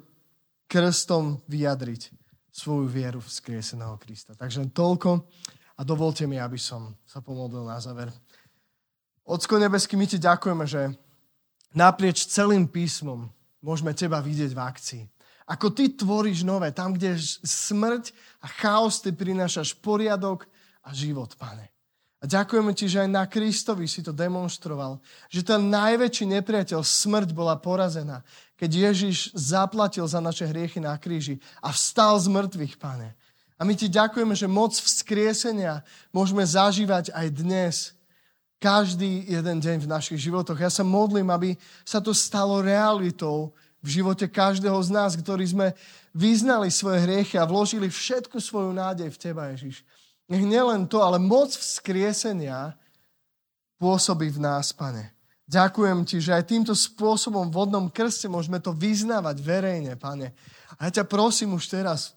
krstom 0.70 1.42
vyjadriť 1.50 2.22
svoju 2.54 2.86
vieru 2.86 3.18
v 3.18 3.34
skrieseného 3.34 3.98
Krista. 3.98 4.38
Takže 4.38 4.62
len 4.62 4.70
toľko 4.70 5.26
a 5.74 5.82
dovolte 5.82 6.30
mi, 6.30 6.38
aby 6.38 6.62
som 6.62 6.94
sa 7.02 7.18
pomodlil 7.18 7.66
na 7.66 7.82
záver. 7.82 8.14
Ocko 9.26 9.58
nebeský, 9.58 9.98
my 9.98 10.06
ti 10.06 10.22
ďakujeme, 10.22 10.66
že 10.70 10.94
naprieč 11.74 12.30
celým 12.30 12.70
písmom 12.70 13.26
môžeme 13.66 13.98
teba 13.98 14.22
vidieť 14.22 14.54
v 14.54 14.62
akcii. 14.62 15.04
Ako 15.50 15.74
ty 15.74 15.92
tvoríš 15.92 16.46
nové, 16.46 16.72
tam, 16.72 16.94
kde 16.94 17.18
smrť 17.44 18.14
a 18.40 18.48
chaos, 18.48 19.02
ty 19.02 19.12
prinášaš 19.12 19.76
poriadok 19.82 20.46
a 20.86 20.94
život, 20.94 21.36
pane. 21.36 21.74
A 22.24 22.30
ďakujeme 22.30 22.72
ti, 22.72 22.88
že 22.88 23.04
aj 23.04 23.10
na 23.12 23.28
Kristovi 23.28 23.84
si 23.84 24.00
to 24.00 24.16
demonstroval. 24.16 25.04
Že 25.28 25.42
ten 25.44 25.62
najväčší 25.68 26.40
nepriateľ, 26.40 26.80
smrť, 26.80 27.36
bola 27.36 27.60
porazená. 27.60 28.24
Keď 28.64 28.72
Ježiš 28.72 29.36
zaplatil 29.36 30.08
za 30.08 30.24
naše 30.24 30.48
hriechy 30.48 30.80
na 30.80 30.96
kríži 30.96 31.36
a 31.60 31.76
vstal 31.76 32.16
z 32.16 32.32
mŕtvych, 32.32 32.80
pane. 32.80 33.12
A 33.60 33.68
my 33.68 33.76
ti 33.76 33.92
ďakujeme, 33.92 34.32
že 34.32 34.48
moc 34.48 34.72
vzkriesenia 34.72 35.84
môžeme 36.16 36.48
zažívať 36.48 37.12
aj 37.12 37.28
dnes, 37.36 37.76
každý 38.64 39.28
jeden 39.28 39.60
deň 39.60 39.84
v 39.84 39.92
našich 39.92 40.24
životoch. 40.24 40.56
Ja 40.56 40.72
sa 40.72 40.88
modlím, 40.88 41.28
aby 41.28 41.60
sa 41.84 42.00
to 42.00 42.16
stalo 42.16 42.64
realitou 42.64 43.52
v 43.84 44.00
živote 44.00 44.32
každého 44.32 44.80
z 44.80 44.90
nás, 44.96 45.20
ktorí 45.20 45.44
sme 45.44 45.76
vyznali 46.16 46.72
svoje 46.72 47.04
hriechy 47.04 47.36
a 47.36 47.44
vložili 47.44 47.92
všetku 47.92 48.40
svoju 48.40 48.72
nádej 48.72 49.12
v 49.12 49.20
Teba, 49.20 49.52
Ježiš. 49.52 49.84
Nech 50.32 50.48
nielen 50.48 50.88
to, 50.88 51.04
ale 51.04 51.20
moc 51.20 51.52
vzkriesenia 51.52 52.80
pôsobí 53.76 54.32
v 54.32 54.40
nás, 54.40 54.72
Pane. 54.72 55.12
Ďakujem 55.44 56.08
Ti, 56.08 56.18
že 56.24 56.32
aj 56.34 56.48
týmto 56.48 56.74
spôsobom 56.74 57.52
vodnom 57.52 57.92
krste 57.92 58.32
môžeme 58.32 58.64
to 58.64 58.72
vyznávať 58.72 59.44
verejne, 59.44 59.94
Pane. 60.00 60.32
A 60.80 60.88
ja 60.88 61.02
ťa 61.02 61.06
prosím 61.06 61.56
už 61.60 61.68
teraz, 61.68 62.16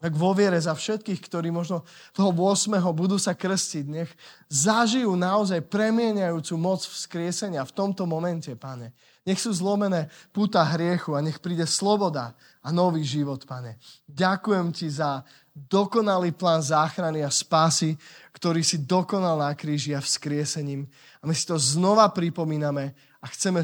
tak 0.00 0.16
vo 0.16 0.32
viere 0.32 0.56
za 0.56 0.72
všetkých, 0.72 1.20
ktorí 1.28 1.52
možno 1.52 1.84
toho 2.16 2.32
8. 2.32 2.80
budú 2.96 3.20
sa 3.20 3.36
krstiť, 3.36 3.84
nech 3.84 4.08
zažijú 4.48 5.12
naozaj 5.12 5.60
premieniajúcu 5.68 6.56
moc 6.56 6.80
vzkriesenia 6.80 7.60
v 7.68 7.76
tomto 7.76 8.08
momente, 8.08 8.48
pane. 8.56 8.96
Nech 9.28 9.36
sú 9.36 9.52
zlomené 9.52 10.08
puta 10.32 10.64
hriechu 10.64 11.12
a 11.12 11.20
nech 11.20 11.36
príde 11.36 11.68
sloboda 11.68 12.32
a 12.64 12.72
nový 12.72 13.04
život, 13.04 13.44
pane. 13.44 13.76
Ďakujem 14.08 14.72
ti 14.72 14.88
za 14.88 15.20
dokonalý 15.68 16.32
plán 16.32 16.62
záchrany 16.62 17.24
a 17.24 17.30
spásy, 17.32 17.98
ktorý 18.32 18.64
si 18.64 18.80
dokonal 18.80 19.36
na 19.36 19.52
kríži 19.52 19.92
a 19.92 20.00
vzkriesením. 20.00 20.88
A 21.20 21.28
my 21.28 21.34
si 21.36 21.44
to 21.44 21.58
znova 21.58 22.08
pripomíname 22.14 22.94
a 23.20 23.26
chceme 23.28 23.60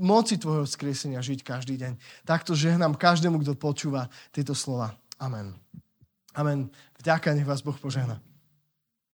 moci 0.00 0.40
tvojho 0.40 0.64
vzkriesenia 0.64 1.20
žiť 1.20 1.44
každý 1.44 1.76
deň. 1.76 2.24
Takto 2.24 2.56
žehnám 2.56 2.96
každému, 2.96 3.44
kto 3.44 3.52
počúva 3.54 4.08
tieto 4.32 4.56
slova. 4.56 4.96
Amen. 5.20 5.52
Amen. 6.32 6.72
Vďaka, 6.98 7.36
nech 7.36 7.44
vás 7.46 7.60
Boh 7.60 7.76
požehná. 7.76 8.16